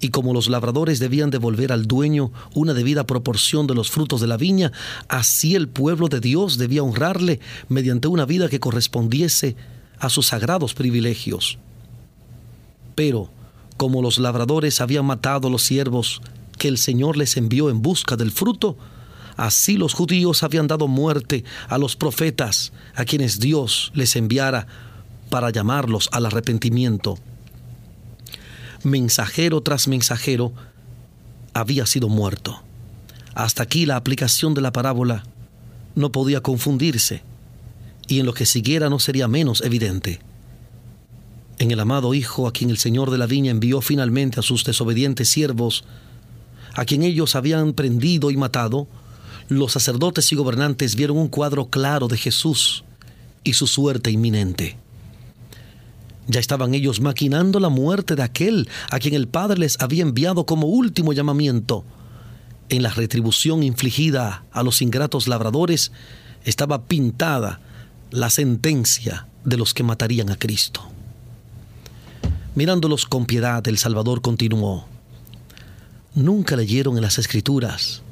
Y 0.00 0.08
como 0.08 0.34
los 0.34 0.48
labradores 0.48 0.98
debían 0.98 1.30
devolver 1.30 1.70
al 1.70 1.86
dueño 1.86 2.32
una 2.52 2.74
debida 2.74 3.06
proporción 3.06 3.68
de 3.68 3.76
los 3.76 3.88
frutos 3.88 4.20
de 4.20 4.26
la 4.26 4.38
viña, 4.38 4.72
así 5.06 5.54
el 5.54 5.68
pueblo 5.68 6.08
de 6.08 6.18
Dios 6.18 6.58
debía 6.58 6.82
honrarle 6.82 7.38
mediante 7.68 8.08
una 8.08 8.24
vida 8.24 8.48
que 8.48 8.58
correspondiese 8.58 9.54
a 10.00 10.08
sus 10.08 10.26
sagrados 10.26 10.74
privilegios. 10.74 11.58
Pero, 12.96 13.30
como 13.76 14.02
los 14.02 14.18
labradores 14.18 14.80
habían 14.80 15.04
matado 15.04 15.46
a 15.46 15.50
los 15.52 15.62
siervos 15.62 16.22
que 16.58 16.66
el 16.66 16.76
Señor 16.76 17.16
les 17.16 17.36
envió 17.36 17.70
en 17.70 17.82
busca 17.82 18.16
del 18.16 18.32
fruto, 18.32 18.76
así 19.36 19.76
los 19.76 19.94
judíos 19.94 20.42
habían 20.42 20.66
dado 20.66 20.88
muerte 20.88 21.44
a 21.68 21.78
los 21.78 21.94
profetas 21.94 22.72
a 22.96 23.04
quienes 23.04 23.38
Dios 23.38 23.92
les 23.94 24.16
enviara 24.16 24.66
para 25.28 25.50
llamarlos 25.50 26.08
al 26.12 26.26
arrepentimiento. 26.26 27.18
Mensajero 28.82 29.60
tras 29.62 29.88
mensajero 29.88 30.52
había 31.54 31.86
sido 31.86 32.08
muerto. 32.08 32.62
Hasta 33.34 33.62
aquí 33.62 33.86
la 33.86 33.96
aplicación 33.96 34.54
de 34.54 34.60
la 34.60 34.72
parábola 34.72 35.24
no 35.94 36.12
podía 36.12 36.40
confundirse 36.40 37.22
y 38.08 38.20
en 38.20 38.26
lo 38.26 38.34
que 38.34 38.46
siguiera 38.46 38.88
no 38.88 38.98
sería 38.98 39.28
menos 39.28 39.60
evidente. 39.62 40.20
En 41.58 41.70
el 41.70 41.80
amado 41.80 42.14
Hijo 42.14 42.46
a 42.46 42.52
quien 42.52 42.70
el 42.70 42.76
Señor 42.76 43.10
de 43.10 43.18
la 43.18 43.26
Viña 43.26 43.50
envió 43.50 43.80
finalmente 43.80 44.38
a 44.38 44.42
sus 44.42 44.64
desobedientes 44.64 45.28
siervos, 45.28 45.84
a 46.74 46.84
quien 46.84 47.02
ellos 47.02 47.34
habían 47.34 47.72
prendido 47.72 48.30
y 48.30 48.36
matado, 48.36 48.86
los 49.48 49.72
sacerdotes 49.72 50.30
y 50.32 50.36
gobernantes 50.36 50.96
vieron 50.96 51.16
un 51.16 51.28
cuadro 51.28 51.66
claro 51.68 52.08
de 52.08 52.18
Jesús 52.18 52.84
y 53.42 53.54
su 53.54 53.66
suerte 53.66 54.10
inminente. 54.10 54.76
Ya 56.28 56.40
estaban 56.40 56.74
ellos 56.74 57.00
maquinando 57.00 57.60
la 57.60 57.68
muerte 57.68 58.16
de 58.16 58.22
aquel 58.22 58.68
a 58.90 58.98
quien 58.98 59.14
el 59.14 59.28
Padre 59.28 59.58
les 59.58 59.80
había 59.80 60.02
enviado 60.02 60.44
como 60.44 60.66
último 60.66 61.12
llamamiento. 61.12 61.84
En 62.68 62.82
la 62.82 62.90
retribución 62.90 63.62
infligida 63.62 64.44
a 64.50 64.62
los 64.64 64.82
ingratos 64.82 65.28
labradores 65.28 65.92
estaba 66.44 66.84
pintada 66.84 67.60
la 68.10 68.28
sentencia 68.30 69.28
de 69.44 69.56
los 69.56 69.72
que 69.72 69.84
matarían 69.84 70.30
a 70.30 70.36
Cristo. 70.36 70.82
Mirándolos 72.56 73.06
con 73.06 73.26
piedad, 73.26 73.66
el 73.68 73.78
Salvador 73.78 74.20
continuó. 74.20 74.86
Nunca 76.14 76.56
leyeron 76.56 76.96
en 76.96 77.02
las 77.02 77.18
Escrituras 77.18 78.02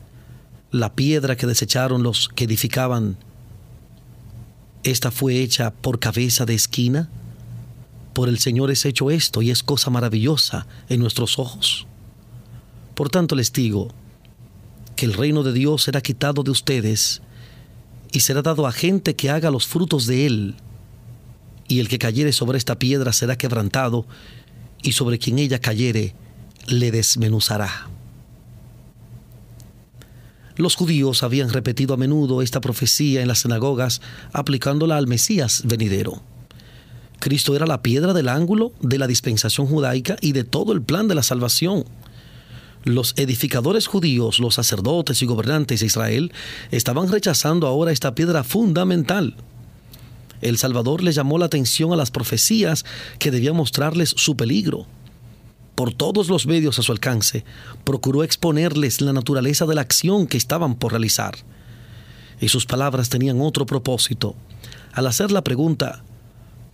la 0.70 0.92
piedra 0.92 1.36
que 1.36 1.46
desecharon 1.46 2.02
los 2.02 2.28
que 2.28 2.44
edificaban. 2.44 3.16
Esta 4.82 5.10
fue 5.10 5.40
hecha 5.40 5.72
por 5.72 5.98
cabeza 5.98 6.44
de 6.44 6.54
esquina 6.54 7.08
por 8.14 8.28
el 8.28 8.38
Señor 8.38 8.70
es 8.70 8.84
hecho 8.86 9.10
esto 9.10 9.42
y 9.42 9.50
es 9.50 9.62
cosa 9.62 9.90
maravillosa 9.90 10.66
en 10.88 11.00
nuestros 11.00 11.38
ojos. 11.38 11.86
Por 12.94 13.10
tanto 13.10 13.34
les 13.34 13.52
digo 13.52 13.88
que 14.96 15.04
el 15.04 15.12
reino 15.12 15.42
de 15.42 15.52
Dios 15.52 15.82
será 15.82 16.00
quitado 16.00 16.42
de 16.44 16.52
ustedes 16.52 17.20
y 18.12 18.20
será 18.20 18.42
dado 18.42 18.66
a 18.66 18.72
gente 18.72 19.16
que 19.16 19.30
haga 19.30 19.50
los 19.50 19.66
frutos 19.66 20.06
de 20.06 20.26
él. 20.26 20.54
Y 21.66 21.80
el 21.80 21.88
que 21.88 21.98
cayere 21.98 22.32
sobre 22.32 22.58
esta 22.58 22.78
piedra 22.78 23.12
será 23.12 23.36
quebrantado, 23.36 24.06
y 24.82 24.92
sobre 24.92 25.18
quien 25.18 25.38
ella 25.38 25.58
cayere 25.58 26.14
le 26.68 26.90
desmenuzará. 26.92 27.88
Los 30.56 30.76
judíos 30.76 31.22
habían 31.22 31.50
repetido 31.50 31.94
a 31.94 31.96
menudo 31.96 32.42
esta 32.42 32.60
profecía 32.60 33.22
en 33.22 33.28
las 33.28 33.40
sinagogas, 33.40 34.00
aplicándola 34.32 34.96
al 34.98 35.08
Mesías 35.08 35.62
venidero. 35.64 36.22
Cristo 37.24 37.56
era 37.56 37.64
la 37.64 37.80
piedra 37.80 38.12
del 38.12 38.28
ángulo 38.28 38.72
de 38.82 38.98
la 38.98 39.06
dispensación 39.06 39.66
judaica 39.66 40.18
y 40.20 40.32
de 40.32 40.44
todo 40.44 40.74
el 40.74 40.82
plan 40.82 41.08
de 41.08 41.14
la 41.14 41.22
salvación. 41.22 41.86
Los 42.82 43.14
edificadores 43.16 43.86
judíos, 43.86 44.40
los 44.40 44.56
sacerdotes 44.56 45.22
y 45.22 45.24
gobernantes 45.24 45.80
de 45.80 45.86
Israel 45.86 46.32
estaban 46.70 47.10
rechazando 47.10 47.66
ahora 47.66 47.92
esta 47.92 48.14
piedra 48.14 48.44
fundamental. 48.44 49.36
El 50.42 50.58
Salvador 50.58 51.02
les 51.02 51.14
llamó 51.14 51.38
la 51.38 51.46
atención 51.46 51.94
a 51.94 51.96
las 51.96 52.10
profecías 52.10 52.84
que 53.18 53.30
debían 53.30 53.56
mostrarles 53.56 54.10
su 54.10 54.36
peligro. 54.36 54.86
Por 55.76 55.94
todos 55.94 56.28
los 56.28 56.46
medios 56.46 56.78
a 56.78 56.82
su 56.82 56.92
alcance, 56.92 57.42
procuró 57.84 58.22
exponerles 58.22 59.00
la 59.00 59.14
naturaleza 59.14 59.64
de 59.64 59.76
la 59.76 59.80
acción 59.80 60.26
que 60.26 60.36
estaban 60.36 60.74
por 60.74 60.92
realizar. 60.92 61.36
Y 62.38 62.48
sus 62.48 62.66
palabras 62.66 63.08
tenían 63.08 63.40
otro 63.40 63.64
propósito. 63.64 64.34
Al 64.92 65.06
hacer 65.06 65.32
la 65.32 65.42
pregunta, 65.42 66.04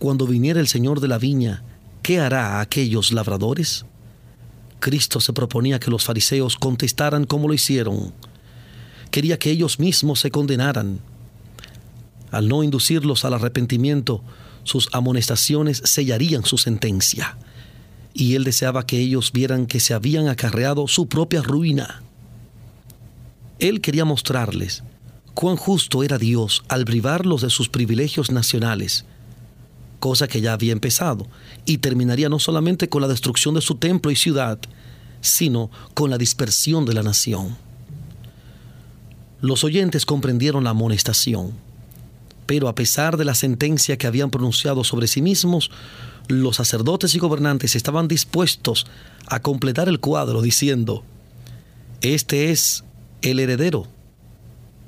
cuando 0.01 0.25
viniera 0.25 0.59
el 0.59 0.67
Señor 0.67 0.99
de 0.99 1.07
la 1.07 1.19
viña, 1.19 1.61
¿qué 2.01 2.19
hará 2.19 2.57
a 2.57 2.61
aquellos 2.61 3.11
labradores? 3.11 3.85
Cristo 4.79 5.19
se 5.19 5.31
proponía 5.31 5.79
que 5.79 5.91
los 5.91 6.03
fariseos 6.05 6.55
contestaran 6.55 7.25
como 7.25 7.47
lo 7.47 7.53
hicieron. 7.53 8.11
Quería 9.11 9.37
que 9.37 9.51
ellos 9.51 9.79
mismos 9.79 10.19
se 10.19 10.31
condenaran. 10.31 11.01
Al 12.31 12.47
no 12.47 12.63
inducirlos 12.63 13.25
al 13.25 13.35
arrepentimiento, 13.35 14.23
sus 14.63 14.89
amonestaciones 14.91 15.83
sellarían 15.85 16.45
su 16.45 16.57
sentencia. 16.57 17.37
Y 18.15 18.33
él 18.33 18.43
deseaba 18.43 18.87
que 18.87 18.97
ellos 18.97 19.31
vieran 19.31 19.67
que 19.67 19.79
se 19.79 19.93
habían 19.93 20.29
acarreado 20.29 20.87
su 20.87 21.09
propia 21.09 21.43
ruina. 21.43 22.01
Él 23.59 23.81
quería 23.81 24.05
mostrarles 24.05 24.83
cuán 25.35 25.57
justo 25.57 26.01
era 26.01 26.17
Dios 26.17 26.63
al 26.69 26.85
privarlos 26.85 27.43
de 27.43 27.51
sus 27.51 27.69
privilegios 27.69 28.31
nacionales 28.31 29.05
cosa 30.01 30.27
que 30.27 30.41
ya 30.41 30.51
había 30.51 30.73
empezado, 30.73 31.27
y 31.63 31.77
terminaría 31.77 32.27
no 32.27 32.39
solamente 32.39 32.89
con 32.89 33.01
la 33.01 33.07
destrucción 33.07 33.55
de 33.55 33.61
su 33.61 33.75
templo 33.75 34.11
y 34.11 34.17
ciudad, 34.17 34.59
sino 35.21 35.71
con 35.93 36.09
la 36.09 36.17
dispersión 36.17 36.85
de 36.85 36.93
la 36.93 37.03
nación. 37.03 37.55
Los 39.39 39.63
oyentes 39.63 40.05
comprendieron 40.05 40.65
la 40.65 40.71
amonestación, 40.71 41.53
pero 42.47 42.67
a 42.67 42.75
pesar 42.75 43.15
de 43.15 43.23
la 43.23 43.35
sentencia 43.35 43.97
que 43.97 44.07
habían 44.07 44.31
pronunciado 44.31 44.83
sobre 44.83 45.07
sí 45.07 45.21
mismos, 45.21 45.71
los 46.27 46.57
sacerdotes 46.57 47.15
y 47.15 47.19
gobernantes 47.19 47.75
estaban 47.75 48.07
dispuestos 48.07 48.87
a 49.27 49.39
completar 49.39 49.87
el 49.87 49.99
cuadro 49.99 50.41
diciendo, 50.41 51.03
Este 52.01 52.51
es 52.51 52.83
el 53.21 53.39
heredero, 53.39 53.87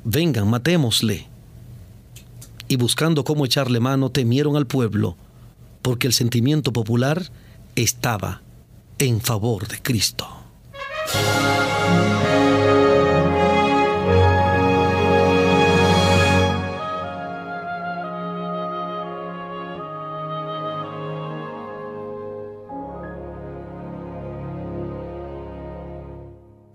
vengan, 0.04 0.50
matémosle 0.50 1.33
y 2.74 2.76
buscando 2.76 3.24
cómo 3.24 3.46
echarle 3.46 3.80
mano 3.80 4.10
temieron 4.10 4.56
al 4.56 4.66
pueblo, 4.66 5.16
porque 5.84 6.08
el 6.08 6.14
sentimiento 6.14 6.74
popular 6.74 7.32
estaba 7.76 8.42
en 8.98 9.22
favor 9.22 9.68
de 9.68 9.80
Cristo. 9.80 10.28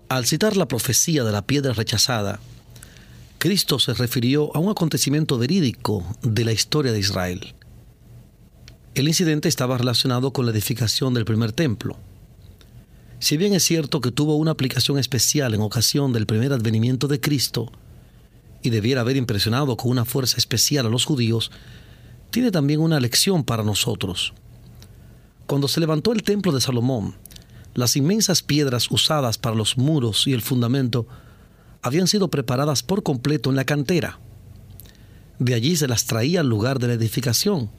Al 0.07 0.25
citar 0.25 0.55
la 0.55 0.65
profecía 0.65 1.25
de 1.25 1.33
la 1.33 1.41
piedra 1.41 1.73
rechazada, 1.73 2.39
Cristo 3.39 3.79
se 3.79 3.93
refirió 3.93 4.53
a 4.53 4.59
un 4.59 4.69
acontecimiento 4.69 5.37
verídico 5.37 6.05
de 6.21 6.43
la 6.43 6.51
historia 6.51 6.91
de 6.91 6.99
Israel. 6.99 7.55
El 8.95 9.07
incidente 9.07 9.47
estaba 9.47 9.77
relacionado 9.77 10.33
con 10.33 10.45
la 10.45 10.51
edificación 10.51 11.13
del 11.13 11.23
primer 11.23 11.53
templo. 11.53 11.95
Si 13.19 13.37
bien 13.37 13.53
es 13.53 13.63
cierto 13.63 14.01
que 14.01 14.11
tuvo 14.11 14.35
una 14.35 14.51
aplicación 14.51 14.99
especial 14.99 15.53
en 15.53 15.61
ocasión 15.61 16.11
del 16.11 16.25
primer 16.25 16.51
advenimiento 16.51 17.07
de 17.07 17.21
Cristo 17.21 17.71
y 18.61 18.71
debiera 18.71 19.01
haber 19.01 19.15
impresionado 19.15 19.77
con 19.77 19.91
una 19.91 20.03
fuerza 20.03 20.35
especial 20.35 20.87
a 20.87 20.89
los 20.89 21.05
judíos, 21.05 21.49
tiene 22.31 22.51
también 22.51 22.81
una 22.81 22.99
lección 22.99 23.45
para 23.45 23.63
nosotros. 23.63 24.33
Cuando 25.47 25.69
se 25.69 25.79
levantó 25.79 26.11
el 26.11 26.23
templo 26.23 26.51
de 26.51 26.59
Salomón, 26.59 27.15
las 27.73 27.95
inmensas 27.95 28.41
piedras 28.41 28.91
usadas 28.91 29.37
para 29.37 29.55
los 29.55 29.77
muros 29.77 30.27
y 30.27 30.33
el 30.33 30.41
fundamento 30.41 31.07
habían 31.81 32.07
sido 32.07 32.29
preparadas 32.29 32.83
por 32.83 33.03
completo 33.03 33.49
en 33.49 33.55
la 33.55 33.65
cantera. 33.65 34.19
De 35.39 35.53
allí 35.53 35.75
se 35.75 35.87
las 35.87 36.05
traía 36.05 36.41
al 36.41 36.49
lugar 36.49 36.79
de 36.79 36.87
la 36.87 36.93
edificación 36.93 37.71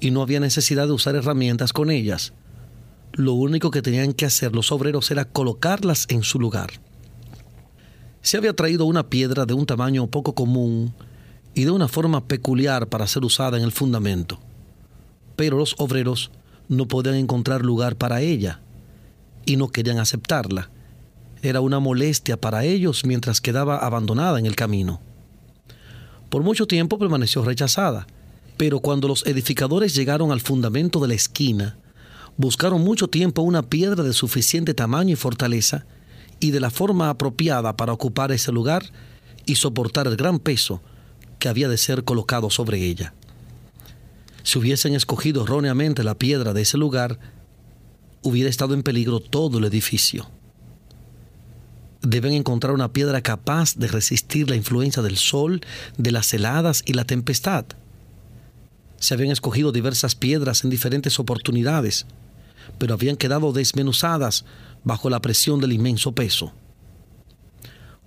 y 0.00 0.10
no 0.10 0.22
había 0.22 0.40
necesidad 0.40 0.86
de 0.86 0.92
usar 0.92 1.14
herramientas 1.16 1.72
con 1.72 1.90
ellas, 1.90 2.32
Lo 3.16 3.34
único 3.34 3.70
que 3.70 3.80
tenían 3.80 4.12
que 4.12 4.26
hacer 4.26 4.56
los 4.56 4.72
obreros 4.72 5.08
era 5.12 5.24
colocarlas 5.24 6.06
en 6.08 6.24
su 6.24 6.40
lugar. 6.40 6.72
Se 8.22 8.36
había 8.36 8.56
traído 8.56 8.86
una 8.86 9.08
piedra 9.08 9.46
de 9.46 9.54
un 9.54 9.66
tamaño 9.66 10.08
poco 10.08 10.34
común 10.34 10.92
y 11.54 11.62
de 11.62 11.70
una 11.70 11.86
forma 11.86 12.26
peculiar 12.26 12.88
para 12.88 13.06
ser 13.06 13.24
usada 13.24 13.56
en 13.56 13.62
el 13.62 13.70
fundamento, 13.70 14.40
pero 15.36 15.56
los 15.56 15.76
obreros 15.78 16.32
no 16.68 16.88
podían 16.88 17.14
encontrar 17.14 17.64
lugar 17.64 17.94
para 17.94 18.20
ella 18.20 18.60
y 19.46 19.56
no 19.56 19.68
querían 19.68 19.98
aceptarla. 19.98 20.70
Era 21.44 21.60
una 21.60 21.78
molestia 21.78 22.40
para 22.40 22.64
ellos 22.64 23.04
mientras 23.04 23.42
quedaba 23.42 23.76
abandonada 23.76 24.38
en 24.38 24.46
el 24.46 24.56
camino. 24.56 25.02
Por 26.30 26.42
mucho 26.42 26.66
tiempo 26.66 26.98
permaneció 26.98 27.44
rechazada, 27.44 28.06
pero 28.56 28.80
cuando 28.80 29.08
los 29.08 29.26
edificadores 29.26 29.94
llegaron 29.94 30.32
al 30.32 30.40
fundamento 30.40 31.00
de 31.00 31.08
la 31.08 31.14
esquina, 31.14 31.76
buscaron 32.38 32.82
mucho 32.82 33.08
tiempo 33.08 33.42
una 33.42 33.62
piedra 33.62 34.02
de 34.02 34.14
suficiente 34.14 34.72
tamaño 34.72 35.12
y 35.12 35.16
fortaleza 35.16 35.84
y 36.40 36.50
de 36.50 36.60
la 36.60 36.70
forma 36.70 37.10
apropiada 37.10 37.76
para 37.76 37.92
ocupar 37.92 38.32
ese 38.32 38.50
lugar 38.50 38.82
y 39.44 39.56
soportar 39.56 40.06
el 40.06 40.16
gran 40.16 40.38
peso 40.38 40.80
que 41.38 41.50
había 41.50 41.68
de 41.68 41.76
ser 41.76 42.04
colocado 42.04 42.48
sobre 42.48 42.82
ella. 42.82 43.12
Si 44.44 44.58
hubiesen 44.58 44.94
escogido 44.94 45.42
erróneamente 45.44 46.04
la 46.04 46.14
piedra 46.14 46.54
de 46.54 46.62
ese 46.62 46.78
lugar, 46.78 47.18
hubiera 48.22 48.48
estado 48.48 48.72
en 48.72 48.82
peligro 48.82 49.20
todo 49.20 49.58
el 49.58 49.66
edificio. 49.66 50.26
Deben 52.04 52.34
encontrar 52.34 52.74
una 52.74 52.92
piedra 52.92 53.22
capaz 53.22 53.76
de 53.76 53.88
resistir 53.88 54.50
la 54.50 54.56
influencia 54.56 55.02
del 55.02 55.16
sol, 55.16 55.62
de 55.96 56.12
las 56.12 56.34
heladas 56.34 56.82
y 56.84 56.92
la 56.92 57.06
tempestad. 57.06 57.64
Se 58.98 59.14
habían 59.14 59.30
escogido 59.30 59.72
diversas 59.72 60.14
piedras 60.14 60.64
en 60.64 60.70
diferentes 60.70 61.18
oportunidades, 61.18 62.04
pero 62.78 62.92
habían 62.92 63.16
quedado 63.16 63.52
desmenuzadas 63.52 64.44
bajo 64.84 65.08
la 65.08 65.20
presión 65.20 65.60
del 65.60 65.72
inmenso 65.72 66.12
peso. 66.12 66.52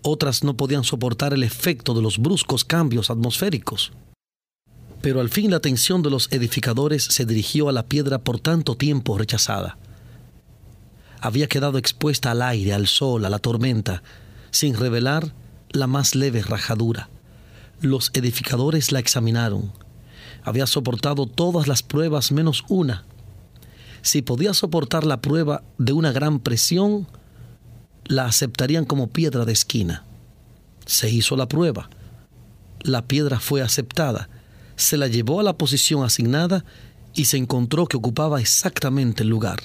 Otras 0.03 0.43
no 0.43 0.55
podían 0.55 0.83
soportar 0.83 1.33
el 1.33 1.41
efecto 1.41 1.95
de 1.95 2.03
los 2.03 2.19
bruscos 2.19 2.63
cambios 2.63 3.09
atmosféricos. 3.09 3.93
Pero 5.01 5.21
al 5.21 5.29
fin 5.29 5.49
la 5.49 5.57
atención 5.57 6.03
de 6.03 6.11
los 6.11 6.31
edificadores 6.31 7.03
se 7.03 7.25
dirigió 7.25 7.67
a 7.67 7.71
la 7.71 7.87
piedra 7.87 8.19
por 8.19 8.39
tanto 8.39 8.77
tiempo 8.77 9.17
rechazada. 9.17 9.79
Había 11.19 11.47
quedado 11.47 11.77
expuesta 11.77 12.31
al 12.31 12.41
aire, 12.41 12.73
al 12.73 12.87
sol, 12.87 13.25
a 13.25 13.29
la 13.29 13.39
tormenta, 13.39 14.03
sin 14.51 14.75
revelar 14.75 15.33
la 15.69 15.87
más 15.87 16.15
leve 16.15 16.41
rajadura. 16.41 17.09
Los 17.81 18.11
edificadores 18.13 18.91
la 18.91 18.99
examinaron. 18.99 19.71
Había 20.43 20.67
soportado 20.67 21.25
todas 21.25 21.67
las 21.67 21.83
pruebas 21.83 22.31
menos 22.31 22.63
una. 22.69 23.05
Si 24.01 24.21
podía 24.21 24.53
soportar 24.53 25.05
la 25.05 25.21
prueba 25.21 25.63
de 25.77 25.93
una 25.93 26.11
gran 26.11 26.39
presión, 26.39 27.07
la 28.05 28.25
aceptarían 28.25 28.85
como 28.85 29.07
piedra 29.07 29.45
de 29.45 29.53
esquina. 29.53 30.05
Se 30.85 31.09
hizo 31.09 31.35
la 31.35 31.47
prueba. 31.47 31.89
La 32.81 33.07
piedra 33.07 33.39
fue 33.39 33.61
aceptada 33.61 34.29
se 34.77 34.95
la 34.95 35.07
llevó 35.07 35.41
a 35.41 35.43
la 35.43 35.57
posición 35.57 36.05
asignada 36.05 36.63
y 37.13 37.25
se 37.25 37.35
encontró 37.35 37.87
que 37.87 37.97
ocupaba 37.97 38.39
exactamente 38.39 39.23
el 39.23 39.29
lugar. 39.29 39.59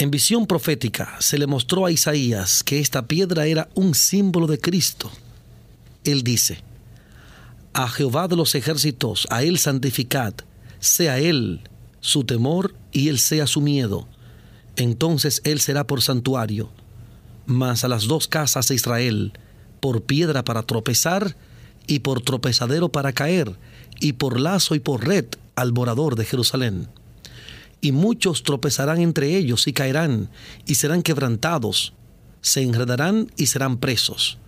En 0.00 0.10
visión 0.10 0.46
profética 0.46 1.16
se 1.18 1.36
le 1.36 1.46
mostró 1.46 1.84
a 1.84 1.90
Isaías 1.90 2.62
que 2.64 2.80
esta 2.80 3.06
piedra 3.06 3.44
era 3.44 3.68
un 3.74 3.94
símbolo 3.94 4.46
de 4.46 4.58
Cristo. 4.58 5.10
Él 6.04 6.22
dice, 6.22 6.62
a 7.74 7.86
Jehová 7.86 8.26
de 8.26 8.34
los 8.34 8.54
ejércitos, 8.54 9.26
a 9.28 9.42
Él 9.42 9.58
santificad, 9.58 10.32
sea 10.78 11.18
Él 11.18 11.68
su 12.00 12.24
temor 12.24 12.74
y 12.92 13.10
Él 13.10 13.18
sea 13.18 13.46
su 13.46 13.60
miedo. 13.60 14.08
Entonces 14.76 15.42
Él 15.44 15.60
será 15.60 15.86
por 15.86 16.00
santuario, 16.00 16.70
mas 17.44 17.84
a 17.84 17.88
las 17.88 18.04
dos 18.04 18.26
casas 18.26 18.68
de 18.68 18.76
Israel, 18.76 19.34
por 19.80 20.04
piedra 20.04 20.44
para 20.44 20.62
tropezar 20.62 21.36
y 21.86 21.98
por 21.98 22.22
tropezadero 22.22 22.88
para 22.88 23.12
caer, 23.12 23.54
y 24.00 24.14
por 24.14 24.40
lazo 24.40 24.74
y 24.74 24.78
por 24.80 25.06
red 25.06 25.26
al 25.56 25.74
morador 25.74 26.16
de 26.16 26.24
Jerusalén. 26.24 26.88
Y 27.80 27.92
muchos 27.92 28.42
tropezarán 28.42 29.00
entre 29.00 29.36
ellos 29.36 29.66
y 29.66 29.72
caerán, 29.72 30.28
y 30.66 30.74
serán 30.74 31.02
quebrantados, 31.02 31.94
se 32.40 32.62
enredarán 32.62 33.30
y 33.36 33.46
serán 33.46 33.78
presos. 33.78 34.38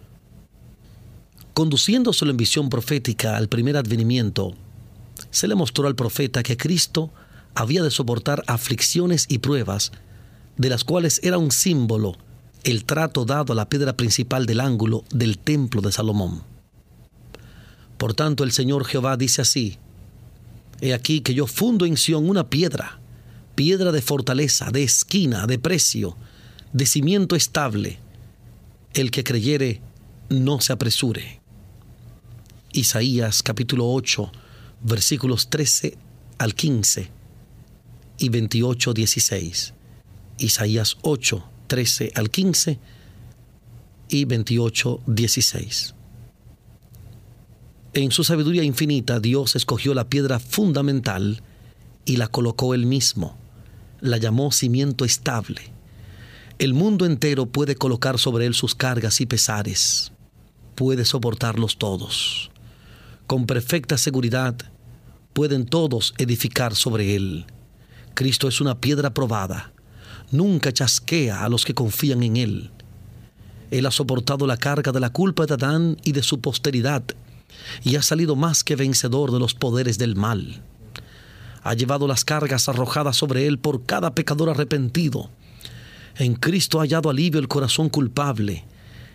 Conduciéndoselo 1.55 2.31
en 2.31 2.37
visión 2.37 2.69
profética 2.69 3.37
al 3.37 3.49
primer 3.49 3.77
advenimiento, 3.77 4.55
se 5.31 5.49
le 5.49 5.55
mostró 5.55 5.87
al 5.87 5.95
profeta 5.95 6.43
que 6.43 6.57
Cristo 6.57 7.11
había 7.55 7.83
de 7.83 7.91
soportar 7.91 8.43
aflicciones 8.47 9.27
y 9.29 9.39
pruebas, 9.39 9.93
de 10.57 10.69
las 10.69 10.85
cuales 10.85 11.21
era 11.23 11.39
un 11.39 11.51
símbolo 11.51 12.17
el 12.65 12.85
trato 12.85 13.25
dado 13.25 13.53
a 13.53 13.57
la 13.57 13.69
piedra 13.69 13.97
principal 13.97 14.47
del 14.47 14.61
ángulo 14.61 15.05
del 15.11 15.39
templo 15.39 15.81
de 15.81 15.93
Salomón. 15.93 16.43
Por 17.99 18.15
tanto, 18.15 18.45
el 18.45 18.53
Señor 18.53 18.85
Jehová 18.85 19.17
dice 19.17 19.43
así, 19.43 19.79
He 20.81 20.95
aquí 20.95 21.21
que 21.21 21.35
yo 21.35 21.47
fundo 21.47 21.87
en 21.87 21.97
Sión 21.97 22.29
una 22.29 22.49
piedra, 22.49 23.01
piedra 23.55 23.93
de 23.93 24.03
fortaleza, 24.03 24.71
de 24.71 24.83
esquina, 24.83 25.47
de 25.47 25.59
precio, 25.59 26.17
de 26.73 26.87
cimiento 26.87 27.37
estable. 27.37 27.99
El 28.95 29.11
que 29.11 29.25
creyere, 29.25 29.81
no 30.29 30.61
se 30.61 30.73
apresure. 30.73 31.41
Isaías 32.73 33.43
capítulo 33.43 33.91
8, 33.91 34.33
versículos 34.83 35.49
13 35.51 35.97
al 36.39 36.55
15 36.55 37.11
y 38.19 38.29
28, 38.29 38.95
16. 38.95 39.75
Isaías 40.39 40.97
8, 41.03 41.45
13 41.67 42.13
al 42.15 42.31
15 42.31 42.79
y 44.09 44.25
28, 44.25 45.01
16. 45.07 45.95
En 47.95 48.11
su 48.11 48.25
sabiduría 48.25 48.63
infinita, 48.63 49.21
Dios 49.21 49.55
escogió 49.55 49.93
la 49.93 50.09
piedra 50.09 50.39
fundamental 50.39 51.43
y 52.07 52.17
la 52.17 52.29
colocó 52.29 52.75
él 52.75 52.87
mismo. 52.87 53.42
La 54.03 54.17
llamó 54.17 54.51
cimiento 54.51 55.05
estable. 55.05 55.63
El 56.59 56.75
mundo 56.75 57.07
entero 57.07 57.47
puede 57.47 57.77
colocar 57.77 58.19
sobre 58.19 58.47
él 58.47 58.55
sus 58.55 58.75
cargas 58.75 59.21
y 59.21 59.27
pesares. 59.27 60.11
Puede 60.75 61.05
soportarlos 61.05 61.79
todos. 61.79 62.51
Con 63.29 63.47
perfecta 63.47 63.97
seguridad, 63.97 64.57
pueden 65.33 65.67
todos 65.67 66.15
edificar 66.19 66.75
sobre 66.75 67.15
él. 67.15 67.47
Cristo 68.15 68.49
es 68.49 68.61
una 68.61 68.81
piedra 68.81 69.15
probada. 69.15 69.73
Nunca 70.33 70.73
chasquea 70.73 71.45
a 71.45 71.49
los 71.49 71.65
que 71.65 71.73
confían 71.73 72.25
en 72.25 72.37
él. 72.37 72.71
Él 73.71 73.87
ha 73.87 73.93
soportado 73.93 74.49
la 74.49 74.57
carga 74.57 74.91
de 74.91 74.99
la 74.99 75.11
culpa 75.11 75.47
de 75.47 75.55
Adán 75.55 75.97
y 76.03 76.11
de 76.11 76.25
su 76.25 76.41
posteridad 76.41 77.05
y 77.85 77.95
ha 77.95 78.03
salido 78.03 78.35
más 78.35 78.65
que 78.65 78.75
vencedor 78.75 79.31
de 79.31 79.39
los 79.39 79.55
poderes 79.55 79.97
del 79.97 80.17
mal. 80.17 80.65
Ha 81.63 81.75
llevado 81.75 82.09
las 82.09 82.25
cargas 82.25 82.69
arrojadas 82.69 83.17
sobre 83.17 83.47
él 83.47 83.59
por 83.59 83.85
cada 83.85 84.15
pecador 84.15 84.51
arrepentido. 84.51 85.31
En 86.17 86.35
Cristo 86.35 86.79
ha 86.79 86.83
hallado 86.83 87.09
alivio 87.09 87.41
el 87.41 87.49
corazón 87.49 87.89
culpable. 87.89 88.65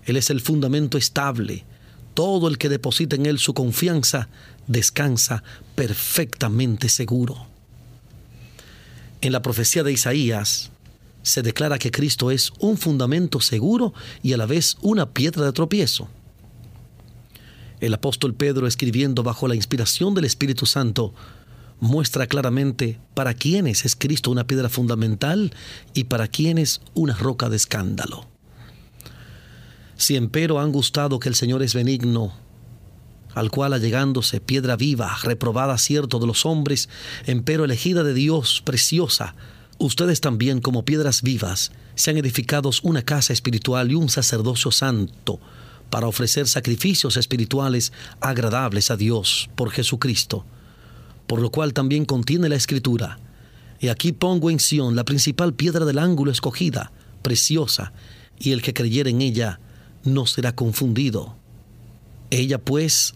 Él 0.05 0.17
es 0.17 0.29
el 0.29 0.41
fundamento 0.41 0.97
estable. 0.97 1.65
Todo 2.13 2.47
el 2.47 2.57
que 2.57 2.69
deposita 2.69 3.15
en 3.15 3.25
él 3.25 3.37
su 3.37 3.53
confianza 3.53 4.29
descansa 4.65 5.43
perfectamente 5.75 6.89
seguro. 6.89 7.47
En 9.21 9.31
la 9.31 9.41
profecía 9.41 9.83
de 9.83 9.91
Isaías 9.91 10.71
se 11.23 11.41
declara 11.41 11.77
que 11.77 11.91
Cristo 11.91 12.31
es 12.31 12.53
un 12.59 12.77
fundamento 12.77 13.41
seguro 13.41 13.93
y 14.23 14.33
a 14.33 14.37
la 14.37 14.45
vez 14.45 14.77
una 14.81 15.09
piedra 15.09 15.43
de 15.45 15.51
tropiezo. 15.51 16.07
El 17.79 17.93
apóstol 17.93 18.33
Pedro, 18.33 18.65
escribiendo 18.65 19.23
bajo 19.23 19.47
la 19.47 19.55
inspiración 19.55 20.13
del 20.13 20.25
Espíritu 20.25 20.65
Santo, 20.65 21.13
muestra 21.79 22.27
claramente 22.27 22.99
para 23.13 23.33
quiénes 23.33 23.85
es 23.85 23.95
Cristo 23.95 24.31
una 24.31 24.47
piedra 24.47 24.69
fundamental 24.69 25.53
y 25.93 26.05
para 26.05 26.27
quiénes 26.27 26.81
una 26.93 27.15
roca 27.15 27.49
de 27.49 27.55
escándalo. 27.55 28.27
Si 29.95 30.15
empero 30.15 30.59
han 30.59 30.71
gustado 30.71 31.19
que 31.19 31.29
el 31.29 31.35
Señor 31.35 31.63
es 31.63 31.73
benigno, 31.73 32.33
al 33.33 33.51
cual 33.51 33.73
allegándose 33.73 34.39
piedra 34.39 34.75
viva, 34.75 35.15
reprobada 35.23 35.77
cierto 35.77 36.19
de 36.19 36.27
los 36.27 36.45
hombres, 36.45 36.89
empero 37.25 37.65
elegida 37.65 38.03
de 38.03 38.13
Dios, 38.13 38.61
preciosa, 38.63 39.35
ustedes 39.77 40.21
también 40.21 40.59
como 40.59 40.85
piedras 40.85 41.21
vivas, 41.21 41.71
sean 41.95 42.17
edificados 42.17 42.79
una 42.83 43.03
casa 43.03 43.33
espiritual 43.33 43.91
y 43.91 43.95
un 43.95 44.09
sacerdocio 44.09 44.71
santo, 44.71 45.39
para 45.89 46.07
ofrecer 46.07 46.47
sacrificios 46.47 47.17
espirituales 47.17 47.93
agradables 48.19 48.91
a 48.91 48.97
Dios 48.97 49.49
por 49.55 49.71
Jesucristo, 49.71 50.45
por 51.27 51.41
lo 51.41 51.51
cual 51.51 51.73
también 51.73 52.05
contiene 52.05 52.49
la 52.49 52.55
Escritura. 52.55 53.19
Y 53.79 53.89
aquí 53.89 54.11
pongo 54.11 54.49
en 54.49 54.59
Sión 54.59 54.95
la 54.95 55.05
principal 55.05 55.53
piedra 55.53 55.85
del 55.85 55.99
ángulo 55.99 56.31
escogida, 56.31 56.91
preciosa, 57.21 57.93
y 58.39 58.51
el 58.51 58.61
que 58.61 58.73
creyere 58.73 59.09
en 59.09 59.21
ella 59.21 59.59
no 60.03 60.25
será 60.25 60.55
confundido. 60.55 61.35
Ella 62.31 62.57
pues 62.57 63.13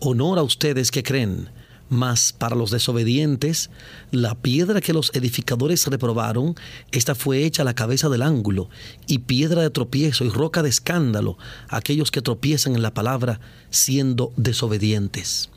honora 0.00 0.40
a 0.40 0.44
ustedes 0.44 0.90
que 0.90 1.02
creen, 1.02 1.48
Mas 1.90 2.32
para 2.32 2.54
los 2.54 2.70
desobedientes, 2.70 3.68
la 4.12 4.36
piedra 4.36 4.80
que 4.80 4.92
los 4.92 5.10
edificadores 5.12 5.84
reprobaron, 5.88 6.54
esta 6.92 7.16
fue 7.16 7.44
hecha 7.44 7.62
a 7.62 7.64
la 7.64 7.74
cabeza 7.74 8.08
del 8.08 8.22
ángulo, 8.22 8.70
y 9.08 9.18
piedra 9.18 9.62
de 9.62 9.70
tropiezo 9.70 10.24
y 10.24 10.30
roca 10.30 10.62
de 10.62 10.68
escándalo, 10.68 11.36
aquellos 11.68 12.12
que 12.12 12.22
tropiezan 12.22 12.76
en 12.76 12.82
la 12.82 12.94
palabra 12.94 13.40
siendo 13.70 14.32
desobedientes. 14.36 15.50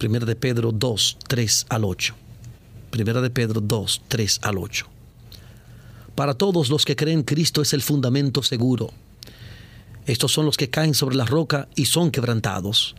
Primera 0.00 0.24
de 0.24 0.34
Pedro 0.34 0.72
2, 0.72 1.18
3 1.28 1.66
al 1.68 1.84
8. 1.84 2.14
Primera 2.90 3.20
de 3.20 3.28
Pedro 3.28 3.60
2, 3.60 4.02
3 4.08 4.40
al 4.44 4.56
8. 4.56 4.86
Para 6.14 6.32
todos 6.32 6.70
los 6.70 6.86
que 6.86 6.96
creen 6.96 7.22
Cristo 7.22 7.60
es 7.60 7.74
el 7.74 7.82
fundamento 7.82 8.42
seguro. 8.42 8.88
Estos 10.06 10.32
son 10.32 10.46
los 10.46 10.56
que 10.56 10.70
caen 10.70 10.94
sobre 10.94 11.16
la 11.16 11.26
roca 11.26 11.68
y 11.76 11.84
son 11.84 12.10
quebrantados. 12.10 12.94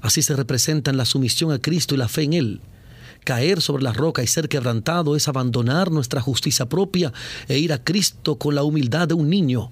Así 0.00 0.22
se 0.22 0.34
representan 0.34 0.96
la 0.96 1.04
sumisión 1.04 1.52
a 1.52 1.58
Cristo 1.58 1.94
y 1.94 1.98
la 1.98 2.08
fe 2.08 2.22
en 2.22 2.32
Él. 2.32 2.60
Caer 3.24 3.60
sobre 3.60 3.82
la 3.82 3.92
roca 3.92 4.22
y 4.22 4.26
ser 4.26 4.48
quebrantado 4.48 5.16
es 5.16 5.28
abandonar 5.28 5.90
nuestra 5.90 6.22
justicia 6.22 6.64
propia 6.64 7.12
e 7.48 7.58
ir 7.58 7.70
a 7.70 7.84
Cristo 7.84 8.38
con 8.38 8.54
la 8.54 8.62
humildad 8.62 9.08
de 9.08 9.14
un 9.14 9.28
niño, 9.28 9.70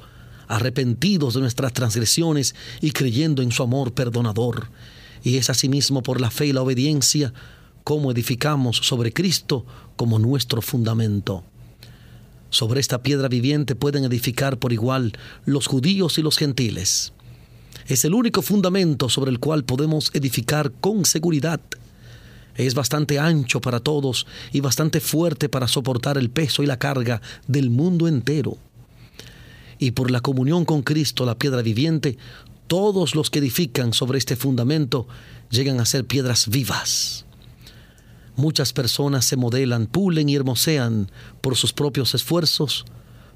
arrepentidos 0.48 1.32
de 1.32 1.40
nuestras 1.40 1.72
transgresiones 1.72 2.54
y 2.82 2.90
creyendo 2.90 3.40
en 3.40 3.52
su 3.52 3.62
amor 3.62 3.94
perdonador. 3.94 4.68
Y 5.22 5.36
es 5.36 5.50
asimismo 5.50 6.02
por 6.02 6.20
la 6.20 6.30
fe 6.30 6.46
y 6.46 6.52
la 6.52 6.62
obediencia 6.62 7.32
como 7.84 8.10
edificamos 8.10 8.76
sobre 8.78 9.12
Cristo 9.12 9.66
como 9.96 10.18
nuestro 10.18 10.62
fundamento. 10.62 11.44
Sobre 12.50 12.80
esta 12.80 13.02
piedra 13.02 13.28
viviente 13.28 13.74
pueden 13.74 14.04
edificar 14.04 14.58
por 14.58 14.72
igual 14.72 15.12
los 15.46 15.66
judíos 15.66 16.18
y 16.18 16.22
los 16.22 16.36
gentiles 16.36 17.12
es 17.86 18.04
el 18.04 18.14
único 18.14 18.42
fundamento 18.42 19.08
sobre 19.08 19.30
el 19.30 19.38
cual 19.38 19.64
podemos 19.64 20.10
edificar 20.14 20.72
con 20.72 21.04
seguridad. 21.04 21.60
Es 22.56 22.74
bastante 22.74 23.18
ancho 23.18 23.60
para 23.60 23.80
todos 23.80 24.26
y 24.52 24.60
bastante 24.60 25.00
fuerte 25.00 25.48
para 25.48 25.68
soportar 25.68 26.18
el 26.18 26.30
peso 26.30 26.62
y 26.62 26.66
la 26.66 26.78
carga 26.78 27.20
del 27.46 27.70
mundo 27.70 28.08
entero. 28.08 28.56
Y 29.78 29.92
por 29.92 30.10
la 30.10 30.20
comunión 30.20 30.64
con 30.64 30.82
Cristo, 30.82 31.24
la 31.24 31.38
piedra 31.38 31.62
viviente, 31.62 32.18
todos 32.72 33.14
los 33.14 33.28
que 33.28 33.40
edifican 33.40 33.92
sobre 33.92 34.16
este 34.16 34.34
fundamento 34.34 35.06
llegan 35.50 35.78
a 35.78 35.84
ser 35.84 36.06
piedras 36.06 36.48
vivas. 36.48 37.26
Muchas 38.34 38.72
personas 38.72 39.26
se 39.26 39.36
modelan, 39.36 39.86
pulen 39.86 40.30
y 40.30 40.36
hermosean 40.36 41.10
por 41.42 41.54
sus 41.54 41.74
propios 41.74 42.14
esfuerzos, 42.14 42.86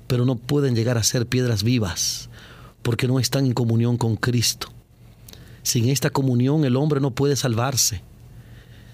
pero 0.07 0.24
no 0.24 0.37
pueden 0.37 0.74
llegar 0.74 0.97
a 0.97 1.03
ser 1.03 1.26
piedras 1.26 1.64
vivas 1.64 2.30
porque 2.80 3.07
no 3.07 3.20
están 3.20 3.45
en 3.45 3.53
comunión 3.53 3.99
con 3.99 4.16
Cristo. 4.16 4.68
Sin 5.62 5.91
esta 5.91 6.09
comunión 6.09 6.64
el 6.64 6.74
hombre 6.74 7.03
no 7.03 7.11
puede 7.11 7.37
salvarse. 7.37 8.01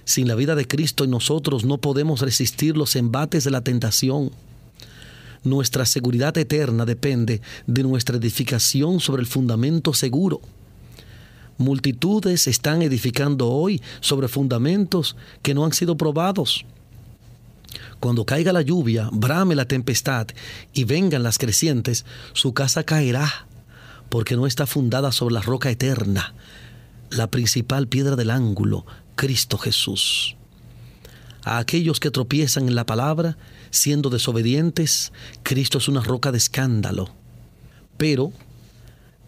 Sin 0.05 0.27
la 0.27 0.35
vida 0.35 0.57
de 0.57 0.67
Cristo 0.67 1.05
en 1.05 1.11
nosotros 1.11 1.65
no 1.65 1.79
podemos 1.79 2.21
resistir 2.21 2.77
los 2.77 2.97
embates 2.97 3.45
de 3.45 3.53
la 3.53 3.61
tentación. 3.61 4.33
Nuestra 5.45 5.87
seguridad 5.87 6.37
eterna 6.39 6.85
depende 6.85 7.41
de 7.67 7.83
nuestra 7.83 8.17
edificación 8.17 9.01
sobre 9.01 9.23
el 9.23 9.27
fundamento 9.27 9.93
seguro. 9.93 10.41
Multitudes 11.59 12.47
están 12.47 12.83
edificando 12.83 13.49
hoy 13.49 13.83
sobre 14.01 14.29
fundamentos 14.29 15.17
que 15.43 15.55
no 15.55 15.65
han 15.65 15.73
sido 15.73 15.97
probados. 15.97 16.65
Cuando 18.01 18.25
caiga 18.25 18.53
la 18.53 18.63
lluvia, 18.63 19.09
brame 19.13 19.55
la 19.55 19.67
tempestad 19.67 20.27
y 20.73 20.85
vengan 20.85 21.23
las 21.23 21.39
crecientes, 21.39 22.05
su 22.33 22.53
casa 22.53 22.85
caerá 22.85 23.47
porque 24.09 24.37
no 24.37 24.47
está 24.47 24.67
fundada 24.67 25.11
sobre 25.11 25.35
la 25.35 25.41
roca 25.41 25.71
eterna, 25.71 26.35
la 27.11 27.31
principal 27.31 27.89
piedra 27.89 28.15
del 28.15 28.31
ángulo, 28.31 28.85
Cristo 29.15 29.57
Jesús. 29.57 30.37
A 31.45 31.59
aquellos 31.59 31.99
que 31.99 32.11
tropiezan 32.11 32.69
en 32.69 32.75
la 32.75 32.85
palabra, 32.85 33.39
siendo 33.73 34.09
desobedientes, 34.09 35.13
Cristo 35.43 35.79
es 35.79 35.89
una 35.89 36.01
roca 36.01 36.31
de 36.31 36.39
escándalo. 36.39 37.09
Pero 37.97 38.33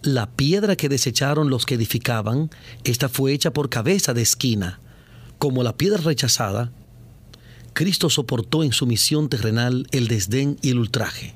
la 0.02 0.30
piedra 0.30 0.76
que 0.76 0.88
desecharon 0.88 1.50
los 1.50 1.66
que 1.66 1.74
edificaban, 1.74 2.50
esta 2.84 3.08
fue 3.08 3.32
hecha 3.32 3.52
por 3.52 3.68
cabeza 3.68 4.14
de 4.14 4.22
esquina. 4.22 4.78
Como 5.38 5.64
la 5.64 5.76
piedra 5.76 6.00
rechazada, 6.00 6.70
Cristo 7.72 8.08
soportó 8.08 8.62
en 8.62 8.70
su 8.70 8.86
misión 8.86 9.28
terrenal 9.28 9.88
el 9.90 10.06
desdén 10.06 10.58
y 10.62 10.70
el 10.70 10.78
ultraje 10.78 11.34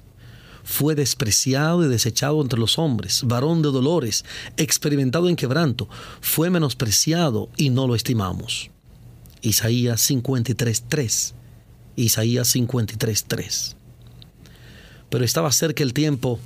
fue 0.69 0.95
despreciado 0.95 1.83
y 1.83 1.89
desechado 1.89 2.43
entre 2.43 2.61
los 2.61 2.79
hombres, 2.79 3.23
varón 3.25 3.63
de 3.63 3.71
dolores, 3.71 4.27
experimentado 4.59 5.31
en 5.31 5.35
quebranto, 5.35 5.89
fue 6.21 6.51
menospreciado 6.51 7.49
y 7.57 7.71
no 7.71 7.87
lo 7.87 7.95
estimamos. 7.95 8.71
Isaías 9.41 10.11
53.3. 10.11 11.33
Isaías 11.99 12.55
53.3. 12.55 13.75
Pero 15.11 15.25
estaba 15.25 15.51
cerca 15.53 15.83
el 15.83 15.93
tiempo 15.93 16.39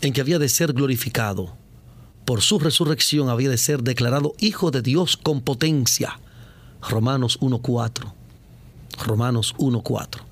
en 0.00 0.12
que 0.12 0.20
había 0.20 0.38
de 0.38 0.48
ser 0.48 0.72
glorificado. 0.72 1.56
Por 2.24 2.42
su 2.42 2.58
resurrección 2.58 3.28
había 3.28 3.50
de 3.50 3.58
ser 3.58 3.82
declarado 3.82 4.34
Hijo 4.38 4.70
de 4.70 4.82
Dios 4.82 5.16
con 5.16 5.42
potencia. 5.42 6.18
Romanos 6.88 7.38
1.4. 7.40 8.12
Romanos 9.04 9.54
1.4. 9.58 10.22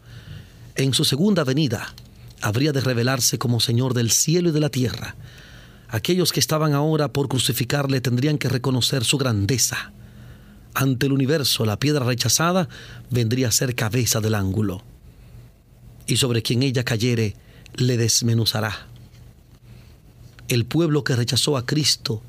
En 0.75 0.95
su 0.95 1.05
segunda 1.05 1.45
venida, 1.45 1.95
habría 2.41 2.73
de 2.73 2.81
revelarse 2.81 3.39
como 3.39 3.61
Señor 3.61 3.95
del 3.95 4.11
cielo 4.11 4.49
y 4.49 4.53
de 4.53 4.61
la 4.61 4.71
tierra. 4.71 5.17
Aquellos 5.89 6.33
que 6.33 6.41
estaban 6.41 6.75
ahora 6.75 7.13
por 7.13 7.29
crucificarle 7.29 8.01
tendrían 8.01 8.39
que 8.39 8.49
reconocer 8.49 9.05
su 9.05 9.19
grandeza. 9.19 9.93
Ante 10.75 11.07
el 11.07 11.13
universo, 11.13 11.65
la 11.65 11.79
piedra 11.79 12.05
rechazada 12.05 12.69
vendría 13.11 13.49
a 13.49 13.53
ser 13.53 13.75
cabeza 13.75 14.21
del 14.21 14.35
ángulo. 14.35 14.83
Y 16.07 16.17
sobre 16.17 16.43
quien 16.43 16.63
ella 16.63 16.85
cayere, 16.85 17.37
le 17.75 17.97
desmenuzará. 17.97 18.87
El 20.49 20.65
pueblo 20.65 21.05
que 21.05 21.17
rechazó 21.17 21.57
a 21.57 21.67
Cristo 21.67 22.23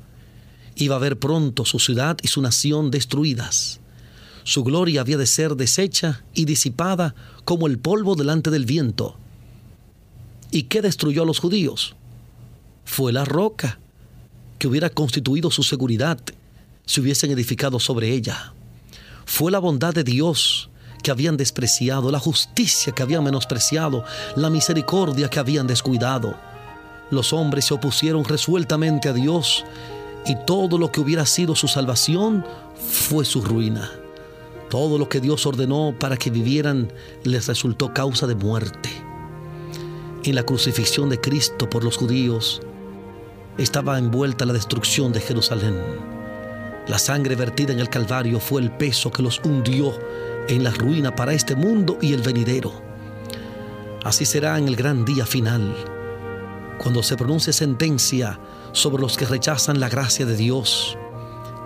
iba 0.74 0.96
a 0.96 1.00
ver 1.00 1.18
pronto 1.18 1.64
su 1.64 1.78
ciudad 1.78 2.18
y 2.22 2.28
su 2.28 2.42
nación 2.42 2.90
destruidas. 2.90 3.80
Su 4.44 4.64
gloria 4.64 5.00
había 5.00 5.16
de 5.16 5.26
ser 5.26 5.56
deshecha 5.56 6.24
y 6.34 6.44
disipada 6.44 7.14
como 7.44 7.66
el 7.66 7.78
polvo 7.78 8.14
delante 8.14 8.50
del 8.50 8.64
viento 8.64 9.16
¿Y 10.50 10.64
qué 10.64 10.82
destruyó 10.82 11.22
a 11.22 11.26
los 11.26 11.38
judíos? 11.38 11.94
Fue 12.84 13.12
la 13.12 13.24
roca 13.24 13.78
que 14.58 14.66
hubiera 14.66 14.90
constituido 14.90 15.50
su 15.50 15.62
seguridad 15.62 16.18
si 16.90 17.00
hubiesen 17.00 17.30
edificado 17.30 17.78
sobre 17.78 18.08
ella. 18.08 18.52
Fue 19.24 19.52
la 19.52 19.60
bondad 19.60 19.94
de 19.94 20.02
Dios 20.02 20.70
que 21.04 21.12
habían 21.12 21.36
despreciado, 21.36 22.10
la 22.10 22.18
justicia 22.18 22.92
que 22.92 23.04
habían 23.04 23.22
menospreciado, 23.22 24.04
la 24.34 24.50
misericordia 24.50 25.30
que 25.30 25.38
habían 25.38 25.68
descuidado. 25.68 26.34
Los 27.12 27.32
hombres 27.32 27.66
se 27.66 27.74
opusieron 27.74 28.24
resueltamente 28.24 29.08
a 29.08 29.12
Dios 29.12 29.64
y 30.26 30.34
todo 30.44 30.78
lo 30.78 30.90
que 30.90 31.00
hubiera 31.00 31.26
sido 31.26 31.54
su 31.54 31.68
salvación 31.68 32.44
fue 32.74 33.24
su 33.24 33.40
ruina. 33.40 33.88
Todo 34.68 34.98
lo 34.98 35.08
que 35.08 35.20
Dios 35.20 35.46
ordenó 35.46 35.94
para 35.96 36.16
que 36.16 36.30
vivieran 36.30 36.92
les 37.22 37.46
resultó 37.46 37.94
causa 37.94 38.26
de 38.26 38.34
muerte 38.34 38.90
en 40.24 40.34
la 40.34 40.42
crucifixión 40.42 41.08
de 41.08 41.20
Cristo 41.20 41.70
por 41.70 41.84
los 41.84 41.96
judíos 41.96 42.60
estaba 43.58 43.96
envuelta 43.96 44.44
la 44.44 44.52
destrucción 44.52 45.12
de 45.12 45.20
Jerusalén. 45.20 46.19
La 46.86 46.98
sangre 46.98 47.36
vertida 47.36 47.72
en 47.72 47.80
el 47.80 47.88
Calvario 47.88 48.40
fue 48.40 48.60
el 48.62 48.70
peso 48.70 49.10
que 49.10 49.22
los 49.22 49.40
hundió 49.44 49.92
en 50.48 50.64
la 50.64 50.70
ruina 50.70 51.14
para 51.14 51.32
este 51.32 51.54
mundo 51.54 51.98
y 52.00 52.12
el 52.12 52.22
venidero. 52.22 52.72
Así 54.04 54.24
será 54.24 54.58
en 54.58 54.66
el 54.66 54.76
gran 54.76 55.04
día 55.04 55.26
final, 55.26 55.74
cuando 56.78 57.02
se 57.02 57.16
pronuncie 57.16 57.52
sentencia 57.52 58.40
sobre 58.72 59.02
los 59.02 59.16
que 59.16 59.26
rechazan 59.26 59.78
la 59.78 59.88
gracia 59.88 60.26
de 60.26 60.36
Dios. 60.36 60.96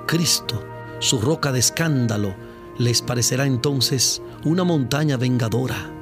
Cristo, 0.06 0.62
su 0.98 1.20
roca 1.20 1.52
de 1.52 1.60
escándalo, 1.60 2.34
les 2.78 3.02
parecerá 3.02 3.46
entonces 3.46 4.20
una 4.44 4.64
montaña 4.64 5.16
vengadora 5.16 5.94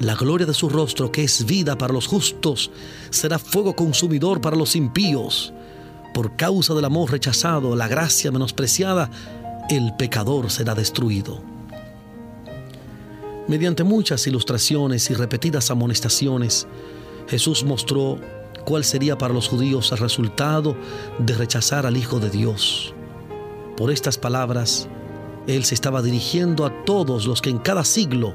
la 0.00 0.14
gloria 0.14 0.46
de 0.46 0.54
su 0.54 0.68
rostro, 0.68 1.10
que 1.10 1.24
es 1.24 1.44
vida 1.44 1.76
para 1.76 1.92
los 1.92 2.06
justos, 2.06 2.70
será 3.10 3.38
fuego 3.38 3.74
consumidor 3.74 4.40
para 4.40 4.54
los 4.54 4.76
impíos. 4.76 5.52
Por 6.14 6.36
causa 6.36 6.74
del 6.74 6.84
amor 6.84 7.10
rechazado, 7.10 7.76
la 7.76 7.88
gracia 7.88 8.30
menospreciada, 8.30 9.10
el 9.68 9.94
pecador 9.96 10.50
será 10.50 10.74
destruido. 10.74 11.42
Mediante 13.46 13.84
muchas 13.84 14.26
ilustraciones 14.26 15.08
y 15.10 15.14
repetidas 15.14 15.70
amonestaciones, 15.70 16.66
Jesús 17.28 17.64
mostró 17.64 18.18
cuál 18.64 18.84
sería 18.84 19.16
para 19.16 19.32
los 19.32 19.48
judíos 19.48 19.90
el 19.92 19.98
resultado 19.98 20.76
de 21.18 21.34
rechazar 21.34 21.86
al 21.86 21.96
Hijo 21.96 22.20
de 22.20 22.30
Dios. 22.30 22.92
Por 23.76 23.90
estas 23.90 24.18
palabras, 24.18 24.88
Él 25.46 25.64
se 25.64 25.74
estaba 25.74 26.02
dirigiendo 26.02 26.66
a 26.66 26.84
todos 26.84 27.26
los 27.26 27.40
que 27.40 27.48
en 27.48 27.58
cada 27.58 27.84
siglo 27.84 28.34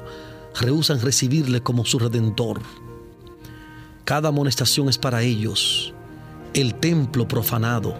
rehusan 0.60 1.00
recibirle 1.00 1.62
como 1.62 1.84
su 1.84 1.98
redentor. 1.98 2.60
Cada 4.04 4.30
amonestación 4.30 4.88
es 4.88 4.98
para 4.98 5.22
ellos. 5.22 5.94
El 6.54 6.76
templo 6.76 7.26
profanado, 7.26 7.96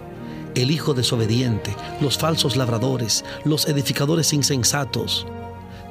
el 0.55 0.71
hijo 0.71 0.93
desobediente, 0.93 1.75
los 1.99 2.17
falsos 2.17 2.55
labradores, 2.55 3.25
los 3.43 3.67
edificadores 3.67 4.31
insensatos, 4.31 5.27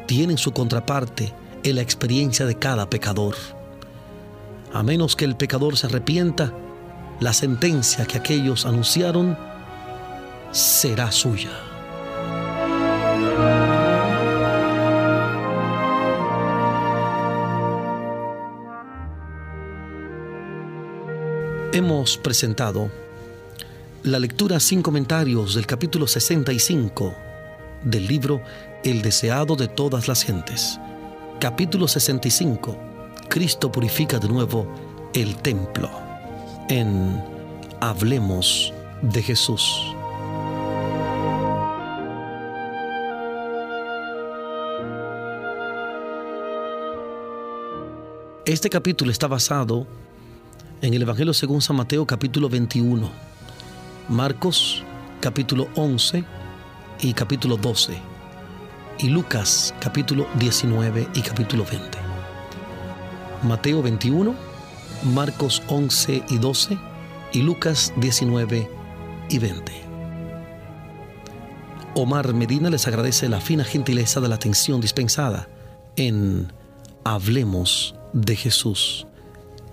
tienen 0.07 0.39
su 0.39 0.53
contraparte 0.53 1.35
en 1.63 1.77
la 1.77 1.83
experiencia 1.83 2.47
de 2.47 2.59
cada 2.59 2.89
pecador. 2.89 3.35
A 4.73 4.83
menos 4.83 5.15
que 5.15 5.27
el 5.27 5.37
pecador 5.37 5.77
se 5.77 5.87
arrepienta, 5.87 6.55
la 7.21 7.35
sentencia 7.35 8.07
que 8.07 8.17
aquellos 8.19 8.65
anunciaron 8.65 9.37
será 10.51 11.13
suya. 11.13 11.51
Hemos 21.75 22.17
presentado 22.17 22.89
la 24.05 24.21
lectura 24.21 24.61
sin 24.61 24.81
comentarios 24.81 25.57
del 25.57 25.67
capítulo 25.67 26.07
65 26.07 27.13
del 27.83 28.07
libro 28.07 28.41
El 28.85 29.03
deseado 29.03 29.57
de 29.57 29.67
todas 29.67 30.07
las 30.07 30.23
gentes. 30.23 30.79
Capítulo 31.41 31.89
65. 31.89 32.79
Cristo 33.29 33.73
purifica 33.73 34.21
de 34.21 34.29
nuevo 34.29 34.73
el 35.15 35.35
templo. 35.35 35.91
En 36.69 37.21
Hablemos 37.81 38.73
de 39.03 39.21
Jesús. 39.21 39.83
Este 48.45 48.71
capítulo 48.71 49.11
está 49.11 49.27
basado 49.27 49.89
en 50.85 50.93
el 50.93 51.03
Evangelio 51.03 51.33
según 51.33 51.63
San 51.63 51.77
Mateo 51.77 52.07
capítulo 52.07 52.49
21 52.51 53.11
Marcos 54.11 54.83
capítulo 55.21 55.69
11 55.77 56.23
y 57.01 57.15
capítulo 57.15 57.57
12 57.57 57.95
y 58.99 59.09
Lucas 59.09 59.75
capítulo 59.81 60.27
19 60.39 61.09
y 61.15 61.23
capítulo 61.23 61.65
20. 61.65 61.99
Mateo 63.43 63.83
21, 63.83 64.35
Marcos 65.15 65.63
11 65.69 66.23
y 66.29 66.39
12 66.39 66.79
y 67.33 67.43
Lucas 67.43 67.93
19 67.97 68.71
y 69.31 69.39
20. 69.39 69.73
Omar 71.95 72.35
Medina 72.35 72.71
les 72.71 72.87
agradece 72.87 73.29
la 73.29 73.41
fina 73.41 73.65
gentileza 73.65 74.21
de 74.21 74.29
la 74.29 74.35
atención 74.35 74.81
dispensada 74.81 75.49
en 75.97 76.53
Hablemos 77.05 77.95
de 78.13 78.37
Jesús. 78.37 79.07